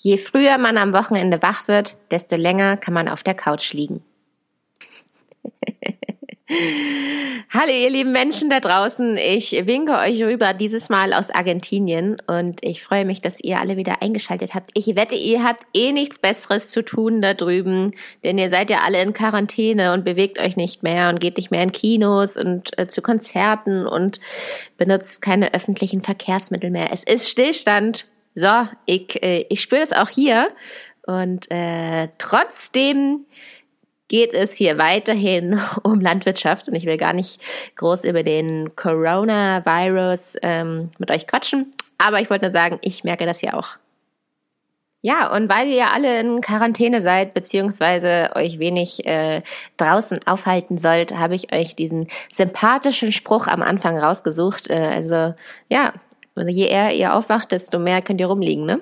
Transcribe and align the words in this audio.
Je 0.00 0.16
früher 0.16 0.58
man 0.58 0.78
am 0.78 0.92
Wochenende 0.92 1.42
wach 1.42 1.66
wird, 1.66 1.96
desto 2.12 2.36
länger 2.36 2.76
kann 2.76 2.94
man 2.94 3.08
auf 3.08 3.24
der 3.24 3.34
Couch 3.34 3.72
liegen. 3.72 4.04
Hallo 7.50 7.72
ihr 7.72 7.90
lieben 7.90 8.12
Menschen 8.12 8.48
da 8.48 8.60
draußen, 8.60 9.16
ich 9.16 9.50
winke 9.66 9.98
euch 9.98 10.22
rüber 10.22 10.54
dieses 10.54 10.88
Mal 10.88 11.12
aus 11.12 11.30
Argentinien 11.30 12.22
und 12.26 12.64
ich 12.64 12.82
freue 12.82 13.04
mich, 13.04 13.20
dass 13.20 13.40
ihr 13.40 13.58
alle 13.58 13.76
wieder 13.76 14.00
eingeschaltet 14.00 14.54
habt. 14.54 14.70
Ich 14.74 14.94
wette, 14.94 15.16
ihr 15.16 15.42
habt 15.42 15.64
eh 15.74 15.90
nichts 15.92 16.20
Besseres 16.20 16.70
zu 16.70 16.82
tun 16.82 17.20
da 17.20 17.34
drüben, 17.34 17.92
denn 18.22 18.38
ihr 18.38 18.50
seid 18.50 18.70
ja 18.70 18.82
alle 18.84 19.02
in 19.02 19.12
Quarantäne 19.12 19.92
und 19.92 20.04
bewegt 20.04 20.38
euch 20.38 20.56
nicht 20.56 20.84
mehr 20.84 21.08
und 21.08 21.20
geht 21.20 21.38
nicht 21.38 21.50
mehr 21.50 21.64
in 21.64 21.72
Kinos 21.72 22.36
und 22.36 22.78
äh, 22.78 22.86
zu 22.86 23.02
Konzerten 23.02 23.84
und 23.86 24.20
benutzt 24.76 25.22
keine 25.22 25.54
öffentlichen 25.54 26.02
Verkehrsmittel 26.02 26.70
mehr. 26.70 26.92
Es 26.92 27.02
ist 27.02 27.28
Stillstand 27.28 28.06
so, 28.38 28.68
ich, 28.86 29.22
äh, 29.22 29.46
ich 29.48 29.60
spüre 29.60 29.80
das 29.80 29.92
auch 29.92 30.08
hier. 30.08 30.50
Und 31.06 31.50
äh, 31.50 32.08
trotzdem 32.18 33.26
geht 34.08 34.32
es 34.32 34.54
hier 34.54 34.78
weiterhin 34.78 35.60
um 35.82 36.00
Landwirtschaft 36.00 36.68
und 36.68 36.74
ich 36.74 36.86
will 36.86 36.96
gar 36.96 37.12
nicht 37.12 37.40
groß 37.76 38.04
über 38.04 38.22
den 38.22 38.74
Coronavirus 38.76 40.36
ähm, 40.42 40.90
mit 40.98 41.10
euch 41.10 41.26
quatschen. 41.26 41.70
Aber 41.98 42.20
ich 42.20 42.30
wollte 42.30 42.46
nur 42.46 42.52
sagen, 42.52 42.78
ich 42.82 43.04
merke 43.04 43.26
das 43.26 43.42
ja 43.42 43.54
auch. 43.54 43.78
Ja, 45.00 45.32
und 45.32 45.48
weil 45.48 45.68
ihr 45.68 45.76
ja 45.76 45.90
alle 45.94 46.18
in 46.18 46.40
Quarantäne 46.40 47.00
seid, 47.00 47.32
beziehungsweise 47.32 48.30
euch 48.34 48.58
wenig 48.58 49.06
äh, 49.06 49.42
draußen 49.76 50.18
aufhalten 50.26 50.76
sollt, 50.76 51.16
habe 51.16 51.36
ich 51.36 51.52
euch 51.52 51.76
diesen 51.76 52.08
sympathischen 52.32 53.12
Spruch 53.12 53.46
am 53.46 53.62
Anfang 53.62 53.96
rausgesucht. 53.96 54.68
Äh, 54.68 54.74
also 54.74 55.34
ja, 55.68 55.92
also 56.38 56.50
je 56.50 56.66
eher 56.66 56.92
ihr 56.92 57.14
aufwacht, 57.14 57.52
desto 57.52 57.78
mehr 57.78 58.02
könnt 58.02 58.20
ihr 58.20 58.26
rumliegen, 58.26 58.64
ne? 58.64 58.80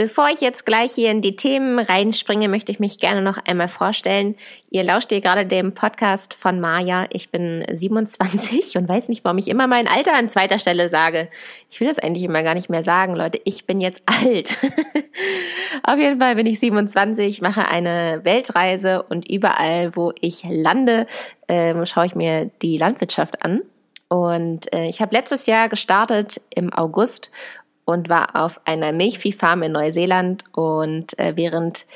Bevor 0.00 0.30
ich 0.30 0.40
jetzt 0.40 0.64
gleich 0.64 0.92
hier 0.92 1.10
in 1.10 1.20
die 1.20 1.36
Themen 1.36 1.78
reinspringe, 1.78 2.48
möchte 2.48 2.72
ich 2.72 2.80
mich 2.80 3.00
gerne 3.00 3.20
noch 3.20 3.36
einmal 3.36 3.68
vorstellen. 3.68 4.34
Ihr 4.70 4.82
lauscht 4.82 5.10
hier 5.10 5.20
gerade 5.20 5.44
dem 5.44 5.74
Podcast 5.74 6.32
von 6.32 6.58
Maja. 6.58 7.04
Ich 7.10 7.28
bin 7.28 7.62
27 7.70 8.78
und 8.78 8.88
weiß 8.88 9.10
nicht, 9.10 9.24
warum 9.24 9.36
ich 9.36 9.48
immer 9.48 9.66
mein 9.66 9.86
Alter 9.86 10.14
an 10.14 10.30
zweiter 10.30 10.58
Stelle 10.58 10.88
sage. 10.88 11.28
Ich 11.68 11.80
will 11.80 11.88
das 11.88 11.98
eigentlich 11.98 12.24
immer 12.24 12.42
gar 12.42 12.54
nicht 12.54 12.70
mehr 12.70 12.82
sagen, 12.82 13.14
Leute. 13.14 13.42
Ich 13.44 13.66
bin 13.66 13.82
jetzt 13.82 14.02
alt. 14.06 14.56
Auf 15.82 15.98
jeden 15.98 16.18
Fall 16.18 16.34
bin 16.34 16.46
ich 16.46 16.60
27, 16.60 17.42
mache 17.42 17.68
eine 17.68 18.20
Weltreise 18.24 19.02
und 19.02 19.28
überall, 19.28 19.94
wo 19.96 20.14
ich 20.18 20.44
lande, 20.48 21.06
äh, 21.46 21.74
schaue 21.84 22.06
ich 22.06 22.14
mir 22.14 22.46
die 22.62 22.78
Landwirtschaft 22.78 23.44
an. 23.44 23.60
Und 24.10 24.72
äh, 24.72 24.88
ich 24.88 25.00
habe 25.00 25.14
letztes 25.14 25.46
Jahr 25.46 25.68
gestartet 25.68 26.40
im 26.50 26.72
August 26.72 27.30
und 27.84 28.08
war 28.08 28.34
auf 28.34 28.60
einer 28.64 28.90
Milchviehfarm 28.92 29.62
in 29.62 29.70
Neuseeland. 29.70 30.42
Und 30.52 31.16
äh, 31.16 31.36
während 31.36 31.86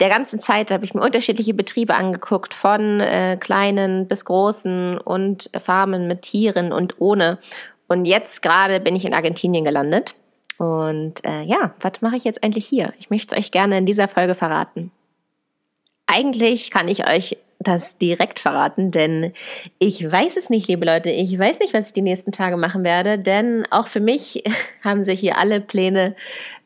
der 0.00 0.08
ganzen 0.08 0.40
Zeit 0.40 0.72
habe 0.72 0.84
ich 0.84 0.94
mir 0.94 1.00
unterschiedliche 1.00 1.54
Betriebe 1.54 1.94
angeguckt, 1.94 2.54
von 2.54 2.98
äh, 2.98 3.36
kleinen 3.38 4.08
bis 4.08 4.24
großen 4.24 4.98
und 4.98 5.48
Farmen 5.56 6.08
mit 6.08 6.22
Tieren 6.22 6.72
und 6.72 7.00
ohne. 7.00 7.38
Und 7.86 8.04
jetzt 8.04 8.42
gerade 8.42 8.80
bin 8.80 8.96
ich 8.96 9.04
in 9.04 9.14
Argentinien 9.14 9.64
gelandet. 9.64 10.16
Und 10.58 11.24
äh, 11.24 11.42
ja, 11.42 11.72
was 11.80 12.02
mache 12.02 12.16
ich 12.16 12.24
jetzt 12.24 12.42
eigentlich 12.42 12.66
hier? 12.66 12.94
Ich 12.98 13.10
möchte 13.10 13.36
es 13.36 13.40
euch 13.40 13.52
gerne 13.52 13.78
in 13.78 13.86
dieser 13.86 14.08
Folge 14.08 14.34
verraten. 14.34 14.90
Eigentlich 16.06 16.72
kann 16.72 16.88
ich 16.88 17.08
euch 17.08 17.36
das 17.60 17.98
direkt 17.98 18.40
verraten, 18.40 18.90
denn 18.90 19.32
ich 19.78 20.10
weiß 20.10 20.38
es 20.38 20.48
nicht, 20.48 20.66
liebe 20.66 20.86
Leute. 20.86 21.10
Ich 21.10 21.38
weiß 21.38 21.60
nicht, 21.60 21.74
was 21.74 21.88
ich 21.88 21.92
die 21.92 22.02
nächsten 22.02 22.32
Tage 22.32 22.56
machen 22.56 22.84
werde, 22.84 23.18
denn 23.18 23.66
auch 23.70 23.86
für 23.86 24.00
mich 24.00 24.42
haben 24.82 25.04
sich 25.04 25.20
hier 25.20 25.36
alle 25.38 25.60
Pläne 25.60 26.16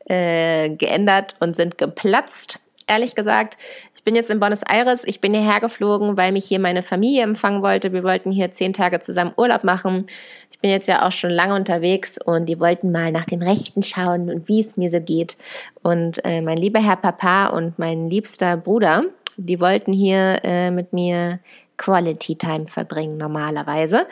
äh, 0.06 0.70
geändert 0.70 1.34
und 1.40 1.56
sind 1.56 1.78
geplatzt. 1.78 2.60
Ehrlich 2.86 3.16
gesagt, 3.16 3.58
ich 3.96 4.04
bin 4.04 4.14
jetzt 4.14 4.30
in 4.30 4.38
Buenos 4.38 4.62
Aires. 4.62 5.04
Ich 5.04 5.20
bin 5.20 5.34
hierher 5.34 5.60
geflogen, 5.60 6.16
weil 6.16 6.30
mich 6.30 6.44
hier 6.44 6.60
meine 6.60 6.82
Familie 6.82 7.22
empfangen 7.22 7.62
wollte. 7.62 7.92
Wir 7.92 8.04
wollten 8.04 8.30
hier 8.30 8.52
zehn 8.52 8.72
Tage 8.72 9.00
zusammen 9.00 9.32
Urlaub 9.36 9.64
machen. 9.64 10.06
Ich 10.52 10.60
bin 10.60 10.70
jetzt 10.70 10.86
ja 10.86 11.06
auch 11.06 11.12
schon 11.12 11.30
lange 11.30 11.54
unterwegs 11.54 12.18
und 12.22 12.46
die 12.46 12.60
wollten 12.60 12.92
mal 12.92 13.10
nach 13.10 13.24
dem 13.24 13.42
Rechten 13.42 13.82
schauen 13.82 14.30
und 14.30 14.46
wie 14.46 14.60
es 14.60 14.76
mir 14.76 14.90
so 14.90 15.00
geht. 15.00 15.36
Und 15.82 16.24
äh, 16.24 16.40
mein 16.40 16.58
lieber 16.58 16.80
Herr 16.80 16.96
Papa 16.96 17.46
und 17.46 17.78
mein 17.78 18.08
liebster 18.08 18.56
Bruder, 18.58 19.04
die 19.36 19.60
wollten 19.60 19.92
hier 19.92 20.40
äh, 20.44 20.70
mit 20.70 20.92
mir 20.92 21.40
Quality 21.76 22.36
Time 22.36 22.68
verbringen 22.68 23.16
normalerweise. 23.16 24.06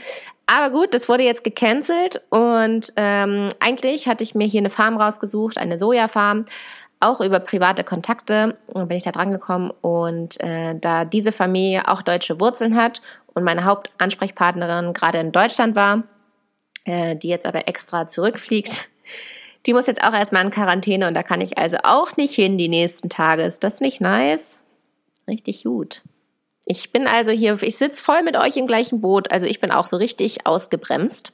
Aber 0.46 0.70
gut, 0.70 0.94
das 0.94 1.08
wurde 1.08 1.22
jetzt 1.22 1.44
gecancelt 1.44 2.20
und 2.30 2.92
ähm, 2.96 3.48
eigentlich 3.60 4.08
hatte 4.08 4.24
ich 4.24 4.34
mir 4.34 4.46
hier 4.46 4.60
eine 4.60 4.70
Farm 4.70 4.96
rausgesucht, 4.96 5.56
eine 5.56 5.78
Sojafarm, 5.78 6.44
auch 7.02 7.20
über 7.20 7.40
private 7.40 7.82
Kontakte 7.82 8.56
bin 8.72 8.96
ich 8.96 9.02
da 9.02 9.10
dran 9.10 9.32
gekommen 9.32 9.72
und 9.80 10.40
äh, 10.40 10.76
da 10.78 11.04
diese 11.04 11.32
Familie 11.32 11.88
auch 11.88 12.00
deutsche 12.00 12.38
Wurzeln 12.38 12.76
hat 12.76 13.02
und 13.34 13.42
meine 13.42 13.64
Hauptansprechpartnerin 13.64 14.92
gerade 14.92 15.18
in 15.18 15.32
Deutschland 15.32 15.74
war, 15.74 16.04
äh, 16.84 17.16
die 17.16 17.28
jetzt 17.28 17.46
aber 17.46 17.66
extra 17.66 18.06
zurückfliegt, 18.06 18.88
die 19.66 19.72
muss 19.72 19.86
jetzt 19.86 20.02
auch 20.02 20.12
erstmal 20.12 20.44
in 20.44 20.50
Quarantäne 20.50 21.08
und 21.08 21.14
da 21.14 21.24
kann 21.24 21.40
ich 21.40 21.58
also 21.58 21.78
auch 21.82 22.16
nicht 22.16 22.34
hin 22.34 22.56
die 22.56 22.68
nächsten 22.68 23.08
Tage. 23.08 23.42
Ist 23.42 23.64
das 23.64 23.80
nicht 23.80 24.00
nice? 24.00 24.62
Richtig 25.28 25.64
gut. 25.64 26.02
Ich 26.66 26.92
bin 26.92 27.06
also 27.06 27.32
hier, 27.32 27.60
ich 27.62 27.76
sitze 27.76 28.02
voll 28.02 28.22
mit 28.22 28.36
euch 28.36 28.56
im 28.56 28.66
gleichen 28.66 29.00
Boot, 29.00 29.32
also 29.32 29.46
ich 29.46 29.60
bin 29.60 29.70
auch 29.70 29.86
so 29.86 29.96
richtig 29.96 30.46
ausgebremst. 30.46 31.32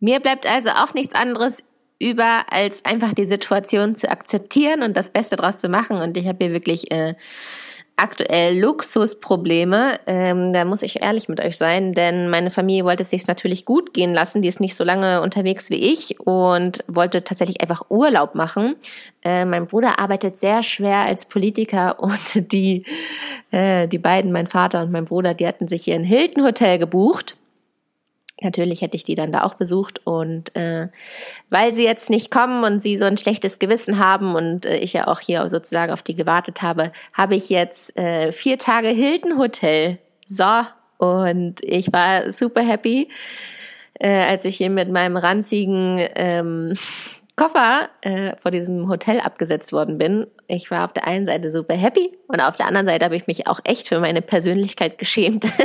Mir 0.00 0.20
bleibt 0.20 0.46
also 0.46 0.70
auch 0.70 0.94
nichts 0.94 1.14
anderes 1.14 1.64
über, 1.98 2.44
als 2.52 2.84
einfach 2.84 3.14
die 3.14 3.26
Situation 3.26 3.96
zu 3.96 4.08
akzeptieren 4.10 4.82
und 4.82 4.96
das 4.96 5.10
Beste 5.10 5.36
draus 5.36 5.58
zu 5.58 5.68
machen. 5.68 5.96
Und 5.98 6.16
ich 6.16 6.28
habe 6.28 6.44
hier 6.44 6.52
wirklich 6.52 6.90
äh, 6.92 7.14
aktuell 7.98 8.58
Luxusprobleme. 8.58 10.00
Ähm, 10.06 10.52
da 10.52 10.64
muss 10.64 10.82
ich 10.82 11.02
ehrlich 11.02 11.28
mit 11.28 11.40
euch 11.40 11.56
sein, 11.56 11.92
denn 11.94 12.30
meine 12.30 12.50
Familie 12.50 12.84
wollte 12.84 13.02
es 13.02 13.10
sich 13.10 13.26
natürlich 13.26 13.64
gut 13.64 13.92
gehen 13.92 14.14
lassen. 14.14 14.42
Die 14.42 14.48
ist 14.48 14.60
nicht 14.60 14.76
so 14.76 14.84
lange 14.84 15.20
unterwegs 15.20 15.70
wie 15.70 15.76
ich 15.76 16.18
und 16.20 16.84
wollte 16.86 17.24
tatsächlich 17.24 17.60
einfach 17.60 17.90
Urlaub 17.90 18.34
machen. 18.34 18.76
Äh, 19.22 19.44
mein 19.44 19.66
Bruder 19.66 19.98
arbeitet 19.98 20.38
sehr 20.38 20.62
schwer 20.62 20.98
als 20.98 21.24
Politiker 21.24 21.98
und 22.02 22.52
die, 22.52 22.84
äh, 23.50 23.88
die 23.88 23.98
beiden, 23.98 24.32
mein 24.32 24.46
Vater 24.46 24.82
und 24.82 24.92
mein 24.92 25.04
Bruder, 25.04 25.34
die 25.34 25.46
hatten 25.46 25.68
sich 25.68 25.84
hier 25.84 25.94
ein 25.94 26.04
Hilton 26.04 26.44
Hotel 26.44 26.78
gebucht 26.78 27.36
Natürlich 28.40 28.82
hätte 28.82 28.96
ich 28.96 29.04
die 29.04 29.16
dann 29.16 29.32
da 29.32 29.42
auch 29.42 29.54
besucht 29.54 30.00
und 30.06 30.54
äh, 30.54 30.88
weil 31.50 31.74
sie 31.74 31.84
jetzt 31.84 32.08
nicht 32.08 32.30
kommen 32.30 32.62
und 32.62 32.82
sie 32.82 32.96
so 32.96 33.04
ein 33.04 33.16
schlechtes 33.16 33.58
Gewissen 33.58 33.98
haben 33.98 34.36
und 34.36 34.64
äh, 34.64 34.76
ich 34.78 34.92
ja 34.92 35.08
auch 35.08 35.18
hier 35.18 35.48
sozusagen 35.48 35.92
auf 35.92 36.02
die 36.02 36.14
gewartet 36.14 36.62
habe, 36.62 36.92
habe 37.12 37.34
ich 37.34 37.48
jetzt 37.48 37.96
äh, 37.98 38.30
vier 38.30 38.58
Tage 38.58 38.88
Hilton 38.88 39.38
Hotel. 39.38 39.98
So 40.26 40.44
und 40.98 41.56
ich 41.64 41.92
war 41.92 42.30
super 42.30 42.62
happy, 42.62 43.08
äh, 43.94 44.08
als 44.08 44.44
ich 44.44 44.56
hier 44.56 44.70
mit 44.70 44.88
meinem 44.88 45.16
ranzigen 45.16 46.06
ähm, 46.14 46.74
Koffer 47.34 47.88
äh, 48.02 48.36
vor 48.36 48.52
diesem 48.52 48.88
Hotel 48.88 49.20
abgesetzt 49.20 49.72
worden 49.72 49.98
bin. 49.98 50.26
Ich 50.46 50.70
war 50.70 50.84
auf 50.84 50.92
der 50.92 51.06
einen 51.08 51.26
Seite 51.26 51.50
super 51.50 51.74
happy 51.74 52.16
und 52.28 52.40
auf 52.40 52.56
der 52.56 52.66
anderen 52.66 52.86
Seite 52.86 53.04
habe 53.04 53.16
ich 53.16 53.26
mich 53.26 53.48
auch 53.48 53.60
echt 53.64 53.88
für 53.88 53.98
meine 53.98 54.22
Persönlichkeit 54.22 54.98
geschämt. 54.98 55.44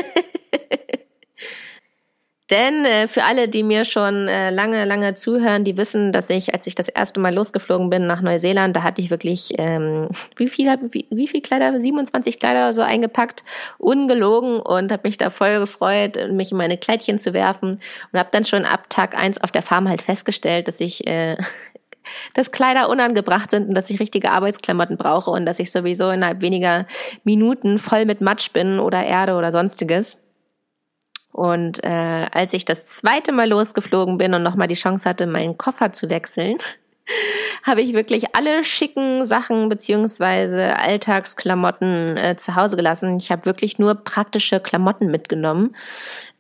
Denn 2.49 2.83
äh, 2.83 3.07
für 3.07 3.23
alle, 3.23 3.47
die 3.47 3.63
mir 3.63 3.85
schon 3.85 4.27
äh, 4.27 4.49
lange, 4.49 4.83
lange 4.83 5.15
zuhören, 5.15 5.63
die 5.63 5.77
wissen, 5.77 6.11
dass 6.11 6.29
ich, 6.29 6.53
als 6.53 6.67
ich 6.67 6.75
das 6.75 6.89
erste 6.89 7.21
Mal 7.21 7.33
losgeflogen 7.33 7.89
bin 7.89 8.05
nach 8.05 8.21
Neuseeland, 8.21 8.75
da 8.75 8.83
hatte 8.83 9.01
ich 9.01 9.09
wirklich, 9.09 9.51
ähm, 9.57 10.09
wie 10.35 10.49
viel, 10.49 10.67
wie, 10.91 11.07
wie 11.09 11.27
viel 11.27 11.41
Kleider, 11.41 11.79
27 11.79 12.41
Kleider 12.41 12.73
so 12.73 12.81
eingepackt, 12.81 13.45
ungelogen 13.77 14.59
und 14.59 14.91
habe 14.91 15.07
mich 15.07 15.17
da 15.17 15.29
voll 15.29 15.59
gefreut, 15.59 16.17
mich 16.31 16.51
in 16.51 16.57
meine 16.57 16.77
Kleidchen 16.77 17.17
zu 17.17 17.33
werfen 17.33 17.79
und 18.11 18.19
habe 18.19 18.29
dann 18.33 18.43
schon 18.43 18.65
ab 18.65 18.89
Tag 18.89 19.17
eins 19.17 19.41
auf 19.41 19.51
der 19.51 19.61
Farm 19.61 19.87
halt 19.87 20.01
festgestellt, 20.01 20.67
dass 20.67 20.81
ich 20.81 21.07
äh, 21.07 21.37
dass 22.33 22.51
Kleider 22.51 22.89
unangebracht 22.89 23.51
sind 23.51 23.69
und 23.69 23.75
dass 23.75 23.89
ich 23.89 24.01
richtige 24.01 24.31
Arbeitsklamotten 24.31 24.97
brauche 24.97 25.31
und 25.31 25.45
dass 25.45 25.59
ich 25.59 25.71
sowieso 25.71 26.09
innerhalb 26.09 26.41
weniger 26.41 26.87
Minuten 27.23 27.77
voll 27.77 28.03
mit 28.03 28.19
Matsch 28.19 28.51
bin 28.51 28.79
oder 28.79 29.01
Erde 29.05 29.35
oder 29.35 29.53
sonstiges. 29.53 30.17
Und 31.33 31.83
äh, 31.83 32.27
als 32.31 32.53
ich 32.53 32.63
das 32.63 32.85
zweite 32.85 33.31
Mal 33.31 33.49
losgeflogen 33.49 34.19
bin 34.19 34.35
und 34.35 34.43
nochmal 34.43 34.67
die 34.67 34.75
Chance 34.75 35.09
hatte, 35.09 35.25
meinen 35.25 35.57
Koffer 35.57 35.91
zu 35.91 36.09
wechseln, 36.09 36.57
habe 37.63 37.81
ich 37.81 37.93
wirklich 37.93 38.35
alle 38.35 38.63
schicken 38.65 39.23
Sachen 39.25 39.69
beziehungsweise 39.69 40.77
Alltagsklamotten 40.77 42.17
äh, 42.17 42.35
zu 42.37 42.55
Hause 42.55 42.75
gelassen. 42.75 43.17
Ich 43.17 43.31
habe 43.31 43.45
wirklich 43.45 43.79
nur 43.79 43.95
praktische 43.95 44.59
Klamotten 44.59 45.09
mitgenommen, 45.09 45.73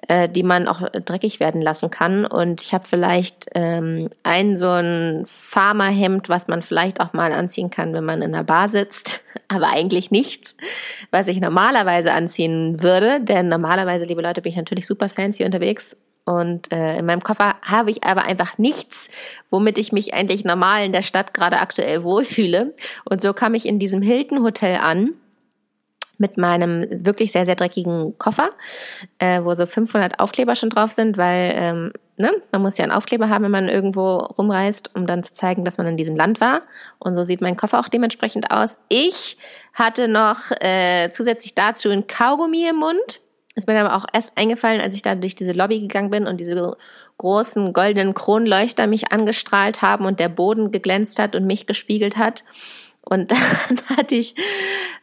äh, 0.09 0.27
die 0.27 0.43
man 0.43 0.67
auch 0.67 0.81
dreckig 0.91 1.39
werden 1.39 1.61
lassen 1.61 1.89
kann. 1.89 2.25
Und 2.25 2.61
ich 2.61 2.73
habe 2.73 2.85
vielleicht 2.85 3.47
ähm, 3.55 4.09
ein 4.23 4.57
so 4.57 4.69
ein 4.69 5.23
Farmerhemd, 5.25 6.27
was 6.27 6.49
man 6.49 6.61
vielleicht 6.61 6.99
auch 6.99 7.13
mal 7.13 7.31
anziehen 7.31 7.69
kann, 7.69 7.93
wenn 7.93 8.03
man 8.03 8.21
in 8.21 8.33
der 8.33 8.43
Bar 8.43 8.67
sitzt, 8.67 9.23
aber 9.47 9.69
eigentlich 9.69 10.11
nichts, 10.11 10.57
was 11.09 11.29
ich 11.29 11.39
normalerweise 11.39 12.11
anziehen 12.11 12.83
würde. 12.83 13.21
Denn 13.21 13.47
normalerweise, 13.47 14.03
liebe 14.03 14.21
Leute, 14.21 14.41
bin 14.41 14.51
ich 14.51 14.57
natürlich 14.57 14.87
super 14.87 15.07
fancy 15.07 15.45
unterwegs 15.45 15.95
Und 16.25 16.71
äh, 16.71 16.97
in 16.97 17.05
meinem 17.05 17.23
Koffer 17.23 17.55
habe 17.65 17.91
ich 17.91 18.03
aber 18.03 18.23
einfach 18.23 18.57
nichts, 18.57 19.09
womit 19.49 19.77
ich 19.77 19.91
mich 19.91 20.13
eigentlich 20.13 20.45
normal 20.45 20.85
in 20.85 20.93
der 20.93 21.01
Stadt 21.01 21.33
gerade 21.33 21.59
aktuell 21.59 22.03
wohlfühle. 22.03 22.73
Und 23.03 23.21
so 23.21 23.33
kam 23.33 23.53
ich 23.55 23.65
in 23.65 23.79
diesem 23.79 24.01
Hilton 24.01 24.43
Hotel 24.43 24.77
an 24.77 25.15
mit 26.17 26.37
meinem 26.37 26.85
wirklich 27.05 27.31
sehr, 27.31 27.45
sehr 27.45 27.55
dreckigen 27.55 28.17
Koffer, 28.17 28.51
äh, 29.17 29.43
wo 29.43 29.53
so 29.53 29.65
500 29.65 30.19
Aufkleber 30.19 30.55
schon 30.55 30.69
drauf 30.69 30.93
sind, 30.93 31.17
weil 31.17 31.53
ähm, 31.55 31.93
ne, 32.17 32.31
man 32.51 32.61
muss 32.61 32.77
ja 32.77 32.83
einen 32.83 32.91
Aufkleber 32.91 33.29
haben, 33.29 33.43
wenn 33.43 33.51
man 33.51 33.67
irgendwo 33.67 34.17
rumreist, 34.17 34.95
um 34.95 35.07
dann 35.07 35.23
zu 35.23 35.33
zeigen, 35.33 35.65
dass 35.65 35.77
man 35.77 35.87
in 35.87 35.97
diesem 35.97 36.15
Land 36.15 36.39
war. 36.39 36.61
Und 36.99 37.15
so 37.15 37.25
sieht 37.25 37.41
mein 37.41 37.57
Koffer 37.57 37.79
auch 37.79 37.89
dementsprechend 37.89 38.51
aus. 38.51 38.79
Ich 38.89 39.37
hatte 39.73 40.07
noch 40.07 40.51
äh, 40.61 41.09
zusätzlich 41.09 41.55
dazu 41.55 41.89
ein 41.89 42.07
Kaugummi 42.07 42.67
im 42.67 42.77
Mund. 42.77 43.19
Ist 43.55 43.67
mir 43.67 43.79
aber 43.79 43.95
auch 43.95 44.05
erst 44.11 44.37
eingefallen, 44.37 44.81
als 44.81 44.95
ich 44.95 45.03
da 45.03 45.13
durch 45.13 45.35
diese 45.35 45.51
Lobby 45.51 45.79
gegangen 45.79 46.09
bin 46.09 46.25
und 46.25 46.37
diese 46.39 46.75
großen 47.17 47.71
goldenen 47.71 48.15
Kronleuchter 48.15 48.87
mich 48.87 49.11
angestrahlt 49.11 49.81
haben 49.81 50.05
und 50.05 50.19
der 50.19 50.29
Boden 50.29 50.71
geglänzt 50.71 51.19
hat 51.19 51.35
und 51.35 51.45
mich 51.45 51.67
gespiegelt 51.67 52.17
hat. 52.17 52.43
Und 53.01 53.31
dann 53.67 53.97
hatte 53.97 54.15
ich 54.15 54.33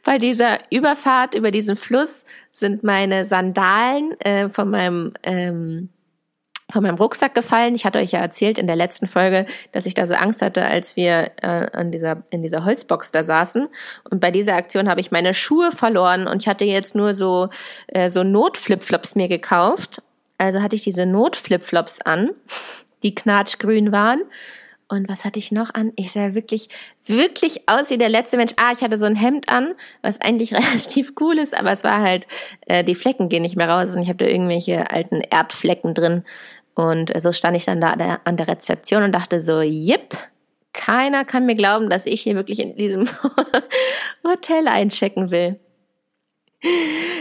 bei 0.03 0.19
dieser 0.19 0.59
Überfahrt 0.71 1.35
über 1.35 1.51
diesen 1.51 1.77
Fluss 1.77 2.25
sind 2.51 2.83
meine 2.83 3.25
Sandalen 3.25 4.19
äh, 4.21 4.49
von 4.49 4.71
meinem 4.71 5.13
ähm, 5.23 5.91
von 6.73 6.83
meinem 6.83 6.97
Rucksack 6.97 7.35
gefallen. 7.35 7.75
Ich 7.75 7.85
hatte 7.85 7.99
euch 7.99 8.13
ja 8.13 8.21
erzählt 8.21 8.59
in 8.59 8.67
der 8.67 8.77
letzten 8.77 9.07
Folge, 9.07 9.47
dass 9.73 9.87
ich 9.87 9.95
da 9.95 10.07
so 10.07 10.15
Angst 10.15 10.43
hatte, 10.43 10.65
als 10.67 10.97
wir 10.97 11.33
äh, 11.43 11.69
an 11.73 11.91
dieser 11.91 12.23
in 12.31 12.43
dieser 12.43 12.65
Holzbox 12.65 13.13
da 13.13 13.23
saßen. 13.23 13.69
Und 14.11 14.21
bei 14.21 14.31
dieser 14.31 14.55
Aktion 14.55 14.89
habe 14.89 15.01
ich 15.01 15.11
meine 15.11 15.35
Schuhe 15.35 15.73
verloren 15.73 16.27
und 16.27 16.43
ich 16.43 16.49
hatte 16.49 16.65
jetzt 16.65 16.95
nur 16.95 17.15
so 17.15 17.49
äh, 17.89 18.11
so 18.11 18.23
Notflipflops 18.23 19.17
mir 19.17 19.29
gekauft. 19.29 20.03
Also 20.39 20.63
hatte 20.63 20.77
ich 20.77 20.83
diese 20.83 21.07
Notflipflops 21.07 22.01
an, 22.03 22.31
die 23.03 23.15
knatschgrün 23.15 23.93
waren 23.93 24.23
und 24.91 25.09
was 25.09 25.25
hatte 25.25 25.39
ich 25.39 25.53
noch 25.53 25.73
an? 25.73 25.93
Ich 25.95 26.11
sah 26.11 26.35
wirklich, 26.35 26.69
wirklich 27.07 27.69
aus 27.69 27.91
wie 27.91 27.99
der 27.99 28.09
letzte 28.09 28.37
Mensch. 28.37 28.53
Ah, 28.57 28.73
ich 28.73 28.83
hatte 28.83 28.99
so 28.99 29.07
ein 29.07 29.15
Hemd 29.15 29.49
an, 29.49 29.75
was 30.03 30.21
eigentlich 30.21 30.53
relativ 30.55 31.13
cool 31.21 31.39
ist, 31.39 31.57
aber 31.57 31.71
es 31.71 31.85
war 31.85 32.01
halt, 32.01 32.27
äh, 32.67 32.83
die 32.83 32.97
Flecken 32.97 33.29
gehen 33.29 33.43
nicht 33.43 33.57
mehr 33.57 33.69
raus 33.69 33.95
und 33.95 34.03
ich 34.03 34.09
habe 34.09 34.19
da 34.19 34.29
irgendwelche 34.29 34.91
alten 34.91 35.21
Erdflecken 35.21 35.95
drin. 35.95 36.25
Und 36.81 37.13
so 37.21 37.31
stand 37.31 37.59
ich 37.59 37.67
dann 37.67 37.83
da 37.83 37.91
an 38.25 38.39
der 38.39 38.49
Rezeption 38.49 39.03
und 39.03 39.13
dachte 39.13 39.43
so, 39.43 39.61
jipp, 39.61 40.17
keiner 40.73 41.27
kann 41.27 41.45
mir 41.45 41.55
glauben, 41.55 41.91
dass 41.91 42.07
ich 42.07 42.23
hier 42.23 42.37
wirklich 42.37 42.59
in 42.59 42.75
diesem 42.75 43.07
Hotel 44.27 44.67
einchecken 44.67 45.31
will. 45.31 45.61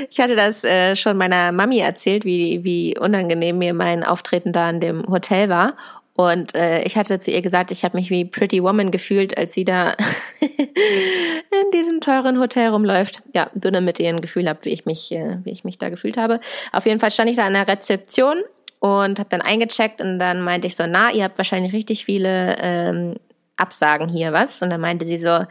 Ich 0.09 0.21
hatte 0.21 0.37
das 0.37 0.63
äh, 0.63 0.95
schon 0.95 1.17
meiner 1.17 1.51
Mami 1.51 1.79
erzählt, 1.79 2.23
wie, 2.23 2.63
wie 2.63 2.97
unangenehm 2.97 3.57
mir 3.57 3.73
mein 3.73 4.05
Auftreten 4.05 4.53
da 4.53 4.69
in 4.69 4.79
dem 4.79 5.05
Hotel 5.09 5.49
war. 5.49 5.75
Und 6.15 6.55
äh, 6.55 6.83
ich 6.83 6.95
hatte 6.95 7.19
zu 7.19 7.29
ihr 7.29 7.41
gesagt, 7.41 7.71
ich 7.71 7.83
habe 7.83 7.97
mich 7.97 8.09
wie 8.09 8.23
Pretty 8.23 8.63
Woman 8.63 8.91
gefühlt, 8.91 9.37
als 9.37 9.53
sie 9.53 9.65
da 9.65 9.93
in 10.39 11.71
diesem 11.73 11.99
teuren 11.99 12.39
Hotel 12.39 12.69
rumläuft. 12.69 13.23
Ja, 13.33 13.49
du 13.55 13.73
damit 13.73 13.99
ihr 13.99 14.07
ein 14.07 14.21
Gefühl 14.21 14.47
habt, 14.47 14.63
wie 14.63 14.71
äh, 14.71 15.37
wie 15.43 15.51
ich 15.51 15.65
mich 15.65 15.77
da 15.77 15.89
gefühlt 15.89 16.15
habe. 16.15 16.39
Auf 16.71 16.85
jeden 16.85 17.01
Fall 17.01 17.11
stand 17.11 17.29
ich 17.29 17.35
da 17.35 17.45
an 17.45 17.53
der 17.53 17.67
Rezeption 17.67 18.37
und 18.79 19.19
habe 19.19 19.29
dann 19.29 19.41
eingecheckt 19.41 20.01
und 20.01 20.19
dann 20.19 20.41
meinte 20.41 20.67
ich 20.67 20.75
so, 20.75 20.85
na, 20.87 21.11
ihr 21.11 21.23
habt 21.23 21.37
wahrscheinlich 21.37 21.73
richtig 21.73 22.05
viele 22.05 22.57
ähm, 22.59 23.15
Absagen 23.57 24.09
hier, 24.09 24.33
was? 24.33 24.61
Und 24.61 24.69
dann 24.69 24.81
meinte 24.81 25.05
sie 25.05 25.17
so, 25.17 25.45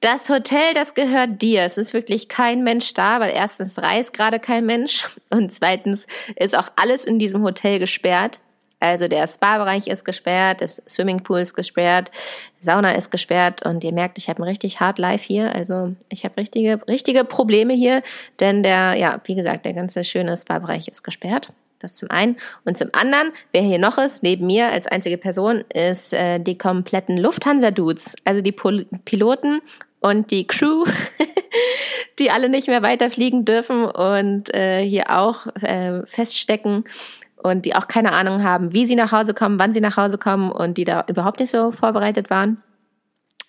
das 0.00 0.28
Hotel, 0.28 0.74
das 0.74 0.94
gehört 0.94 1.42
dir. 1.42 1.62
Es 1.62 1.76
ist 1.76 1.92
wirklich 1.92 2.28
kein 2.28 2.62
Mensch 2.62 2.94
da, 2.94 3.18
weil 3.20 3.30
erstens 3.30 3.78
reist 3.78 4.12
gerade 4.12 4.38
kein 4.38 4.64
Mensch 4.66 5.06
und 5.30 5.52
zweitens 5.52 6.06
ist 6.36 6.56
auch 6.56 6.68
alles 6.76 7.04
in 7.04 7.18
diesem 7.18 7.42
Hotel 7.42 7.78
gesperrt. 7.78 8.40
Also 8.80 9.08
der 9.08 9.26
Spa-Bereich 9.26 9.88
ist 9.88 10.04
gesperrt, 10.04 10.60
das 10.60 10.80
Swimmingpool 10.88 11.40
ist 11.40 11.54
gesperrt, 11.54 12.12
Sauna 12.60 12.92
ist 12.92 13.10
gesperrt 13.10 13.66
und 13.66 13.82
ihr 13.82 13.92
merkt, 13.92 14.18
ich 14.18 14.28
habe 14.28 14.40
ein 14.40 14.48
richtig 14.48 14.78
hard 14.78 14.98
Life 14.98 15.24
hier. 15.26 15.52
Also 15.52 15.96
ich 16.10 16.24
habe 16.24 16.36
richtige, 16.36 16.80
richtige 16.86 17.24
Probleme 17.24 17.74
hier, 17.74 18.04
denn 18.38 18.62
der, 18.62 18.94
ja, 18.94 19.20
wie 19.24 19.34
gesagt, 19.34 19.64
der 19.64 19.72
ganze 19.72 20.04
schöne 20.04 20.36
Spa-Bereich 20.36 20.86
ist 20.86 21.02
gesperrt. 21.02 21.52
Das 21.80 21.94
zum 21.94 22.10
einen. 22.10 22.36
Und 22.64 22.76
zum 22.76 22.88
anderen, 22.92 23.32
wer 23.52 23.62
hier 23.62 23.78
noch 23.78 23.98
ist, 23.98 24.22
neben 24.22 24.46
mir 24.46 24.70
als 24.70 24.86
einzige 24.86 25.16
Person, 25.16 25.64
ist 25.72 26.12
äh, 26.12 26.40
die 26.40 26.58
kompletten 26.58 27.18
Lufthansa-Dudes. 27.18 28.16
Also 28.24 28.42
die 28.42 28.52
Pol 28.52 28.86
Piloten 29.04 29.60
und 30.00 30.30
die 30.30 30.46
Crew, 30.46 30.84
die 32.18 32.30
alle 32.30 32.48
nicht 32.48 32.68
mehr 32.68 32.82
weiterfliegen 32.82 33.44
dürfen 33.44 33.84
und 33.84 34.52
äh, 34.54 34.82
hier 34.84 35.16
auch 35.16 35.46
äh, 35.62 36.04
feststecken 36.04 36.84
und 37.36 37.64
die 37.64 37.76
auch 37.76 37.86
keine 37.86 38.12
Ahnung 38.12 38.42
haben, 38.42 38.72
wie 38.72 38.86
sie 38.86 38.96
nach 38.96 39.12
Hause 39.12 39.34
kommen, 39.34 39.58
wann 39.58 39.72
sie 39.72 39.80
nach 39.80 39.96
Hause 39.96 40.18
kommen 40.18 40.50
und 40.50 40.78
die 40.78 40.84
da 40.84 41.04
überhaupt 41.08 41.38
nicht 41.38 41.50
so 41.50 41.70
vorbereitet 41.70 42.30
waren 42.30 42.62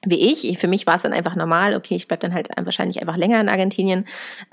wie 0.05 0.31
ich. 0.31 0.57
Für 0.57 0.67
mich 0.67 0.87
war 0.87 0.95
es 0.95 1.01
dann 1.01 1.13
einfach 1.13 1.35
normal. 1.35 1.75
Okay, 1.75 1.95
ich 1.95 2.07
bleib 2.07 2.21
dann 2.21 2.33
halt 2.33 2.49
wahrscheinlich 2.57 3.01
einfach 3.01 3.17
länger 3.17 3.41
in 3.41 3.49
Argentinien. 3.49 4.05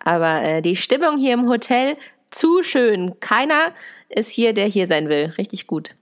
Aber 0.03 0.43
äh, 0.43 0.63
die 0.63 0.77
Stimmung 0.77 1.19
hier 1.19 1.35
im 1.35 1.49
Hotel 1.49 1.97
zu 2.31 2.63
schön. 2.63 3.19
Keiner 3.21 3.73
ist 4.09 4.31
hier, 4.31 4.53
der 4.53 4.67
hier 4.67 4.87
sein 4.87 5.09
will. 5.09 5.33
Richtig 5.39 5.67
gut. 5.67 5.95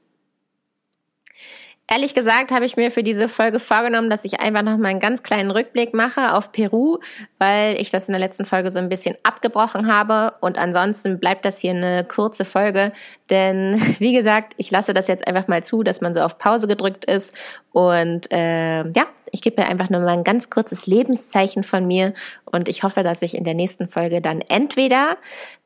Ehrlich 1.87 2.15
gesagt 2.15 2.51
habe 2.51 2.65
ich 2.65 2.79
mir 2.79 2.91
für 2.91 3.03
diese 3.03 3.29
Folge 3.29 3.61
vorgenommen, 3.61 4.09
dass 4.09 4.25
ich 4.25 4.41
einfach 4.41 4.63
noch 4.63 4.79
mal 4.79 4.89
einen 4.89 5.01
ganz 5.01 5.23
kleinen 5.23 5.51
Rückblick 5.51 5.93
mache 5.93 6.33
auf 6.33 6.51
Peru, 6.51 6.99
weil 7.39 7.79
ich 7.79 7.91
das 7.91 8.09
in 8.09 8.13
der 8.13 8.21
letzten 8.21 8.47
Folge 8.47 8.71
so 8.71 8.79
ein 8.79 8.89
bisschen 8.89 9.17
abgebrochen 9.23 9.87
habe. 9.87 10.33
Und 10.41 10.57
ansonsten 10.57 11.21
bleibt 11.21 11.45
das 11.45 11.59
hier 11.59 11.73
eine 11.73 12.05
kurze 12.05 12.47
Folge, 12.47 12.93
denn 13.29 13.79
wie 13.99 14.15
gesagt, 14.15 14.55
ich 14.57 14.71
lasse 14.71 14.95
das 14.95 15.09
jetzt 15.09 15.29
einfach 15.29 15.47
mal 15.47 15.63
zu, 15.63 15.83
dass 15.83 16.01
man 16.01 16.15
so 16.15 16.23
auf 16.23 16.39
Pause 16.39 16.69
gedrückt 16.69 17.05
ist. 17.05 17.37
Und 17.71 18.33
äh, 18.33 18.79
ja, 18.79 19.07
ich 19.31 19.43
gebe 19.43 19.61
mir 19.61 19.69
einfach 19.69 19.91
nur 19.91 20.01
mal 20.01 20.17
ein 20.17 20.25
ganz 20.25 20.49
kurzes 20.49 20.87
Lebenszeichen 20.87 21.65
von 21.65 21.87
mir. 21.87 22.15
Und 22.47 22.71
ich 22.71 22.83
hoffe, 22.83 23.03
dass 23.03 23.21
ich 23.21 23.37
in 23.37 23.45
der 23.45 23.55
nächsten 23.55 23.91
Folge 23.91 24.23
dann 24.23 24.41
entweder 24.41 25.19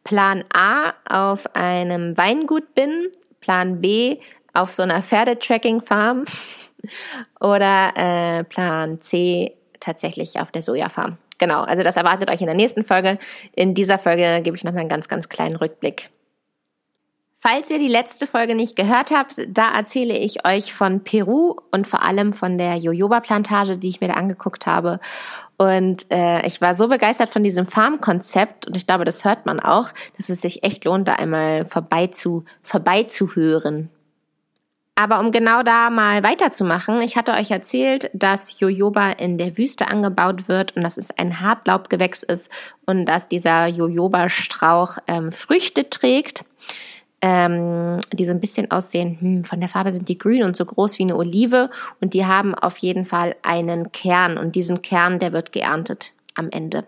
Plan 0.03 0.43
A 0.53 0.95
auf 1.09 1.55
einem 1.55 2.17
Weingut 2.17 2.75
bin, 2.75 3.07
Plan 3.41 3.81
B 3.81 4.19
auf 4.59 4.73
so 4.73 4.83
einer 4.83 5.03
Pferdetracking-Farm 5.03 6.25
oder 7.41 7.93
äh, 7.97 8.45
Plan 8.45 9.01
C 9.01 9.55
tatsächlich 9.81 10.41
auf 10.41 10.51
der 10.51 10.63
Sojafarm. 10.63 11.19
Genau, 11.39 11.61
also 11.63 11.83
das 11.83 11.97
erwartet 11.97 12.31
euch 12.31 12.41
in 12.41 12.47
der 12.47 12.57
nächsten 12.57 12.85
Folge. 12.85 13.19
In 13.55 13.75
dieser 13.75 13.99
Folge 13.99 14.41
gebe 14.43 14.57
ich 14.57 14.65
nochmal 14.65 14.81
einen 14.81 14.89
ganz, 14.89 15.09
ganz 15.09 15.29
kleinen 15.29 15.57
Rückblick. 15.57 16.11
Falls 17.41 17.71
ihr 17.71 17.79
die 17.79 17.87
letzte 17.87 18.27
Folge 18.27 18.57
nicht 18.57 18.75
gehört 18.75 19.13
habt, 19.13 19.37
da 19.47 19.71
erzähle 19.71 20.19
ich 20.19 20.45
euch 20.45 20.75
von 20.75 21.05
Peru 21.05 21.55
und 21.71 21.87
vor 21.87 22.03
allem 22.03 22.33
von 22.33 22.59
der 22.59 22.75
Jojoba-Plantage, 22.79 23.79
die 23.79 23.91
ich 23.91 24.01
mir 24.01 24.09
da 24.09 24.15
angeguckt 24.15 24.67
habe. 24.67 24.99
Und 25.57 26.11
äh, 26.11 26.45
ich 26.45 26.61
war 26.61 26.75
so 26.75 26.89
begeistert 26.89 27.31
von 27.31 27.45
diesem 27.45 27.69
Farmkonzept 27.69 28.67
und 28.67 28.77
ich 28.77 28.89
glaube, 28.89 29.05
das 29.05 29.25
hört 29.25 29.47
man 29.47 29.61
auch, 29.61 29.91
dass 30.17 30.31
es 30.31 30.41
sich 30.41 30.65
echt 30.65 30.85
lohnt, 30.85 31.07
da 31.07 31.15
einmal 31.15 31.65
vorbei 31.65 32.09
zu, 32.09 32.45
vorbeizuhören. 32.63 33.91
Aber 35.01 35.21
um 35.21 35.31
genau 35.31 35.63
da 35.63 35.91
mal 35.91 36.25
weiterzumachen, 36.25 37.01
ich 37.03 37.17
hatte 37.17 37.31
euch 37.31 37.53
erzählt, 37.53 38.11
dass 38.15 38.59
Jojoba 38.59 39.13
in 39.13 39.39
der 39.39 39.57
Wüste 39.57 39.87
angebaut 39.87 40.49
wird 40.49 40.75
und 40.75 40.83
dass 40.83 40.97
es 40.97 41.17
ein 41.17 41.39
Hartlaubgewächs 41.39 42.25
ist 42.25 42.51
und 42.85 43.07
dass 43.07 43.29
dieser 43.29 43.69
Jojoba-Strauch 43.69 44.99
ähm, 45.07 45.31
Früchte 45.31 45.89
trägt, 45.89 46.45
ähm, 47.23 48.01
die 48.13 48.25
so 48.25 48.33
ein 48.33 48.41
bisschen 48.41 48.73
aussehen, 48.73 49.19
hm, 49.21 49.45
von 49.45 49.61
der 49.61 49.69
Farbe 49.69 49.93
sind 49.93 50.09
die 50.09 50.19
grün 50.19 50.43
und 50.43 50.57
so 50.57 50.65
groß 50.65 50.99
wie 50.99 51.05
eine 51.05 51.15
Olive 51.15 51.71
und 52.01 52.13
die 52.13 52.27
haben 52.27 52.57
auf 52.57 52.79
jeden 52.79 53.05
Fall 53.05 53.37
einen 53.43 53.93
Kern 53.93 54.37
und 54.37 54.57
diesen 54.57 54.83
Kern, 54.83 55.21
der 55.21 55.33
wird 55.33 55.53
geerntet 55.53 56.13
am 56.35 56.51
Ende. 56.51 56.85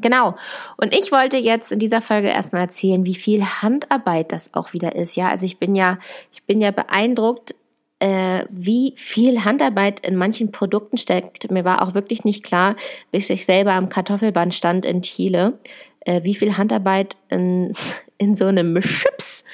Genau. 0.00 0.34
Und 0.76 0.92
ich 0.92 1.12
wollte 1.12 1.36
jetzt 1.36 1.70
in 1.70 1.78
dieser 1.78 2.02
Folge 2.02 2.28
erstmal 2.28 2.62
erzählen, 2.62 3.06
wie 3.06 3.14
viel 3.14 3.44
Handarbeit 3.44 4.32
das 4.32 4.52
auch 4.52 4.72
wieder 4.72 4.96
ist. 4.96 5.14
Ja, 5.14 5.28
also 5.28 5.46
ich 5.46 5.58
bin 5.58 5.74
ja, 5.74 5.98
ich 6.32 6.42
bin 6.44 6.60
ja 6.60 6.72
beeindruckt, 6.72 7.54
äh, 8.00 8.44
wie 8.50 8.92
viel 8.96 9.44
Handarbeit 9.44 10.00
in 10.00 10.16
manchen 10.16 10.50
Produkten 10.50 10.98
steckt. 10.98 11.50
Mir 11.50 11.64
war 11.64 11.80
auch 11.80 11.94
wirklich 11.94 12.24
nicht 12.24 12.42
klar, 12.42 12.74
bis 13.12 13.30
ich 13.30 13.46
selber 13.46 13.72
am 13.72 13.88
Kartoffelband 13.88 14.52
stand 14.52 14.84
in 14.84 15.00
Thiele, 15.00 15.58
äh, 16.00 16.22
wie 16.24 16.34
viel 16.34 16.56
Handarbeit 16.56 17.16
in, 17.28 17.72
in 18.18 18.34
so 18.34 18.46
einem 18.46 18.80
Chips, 18.80 19.44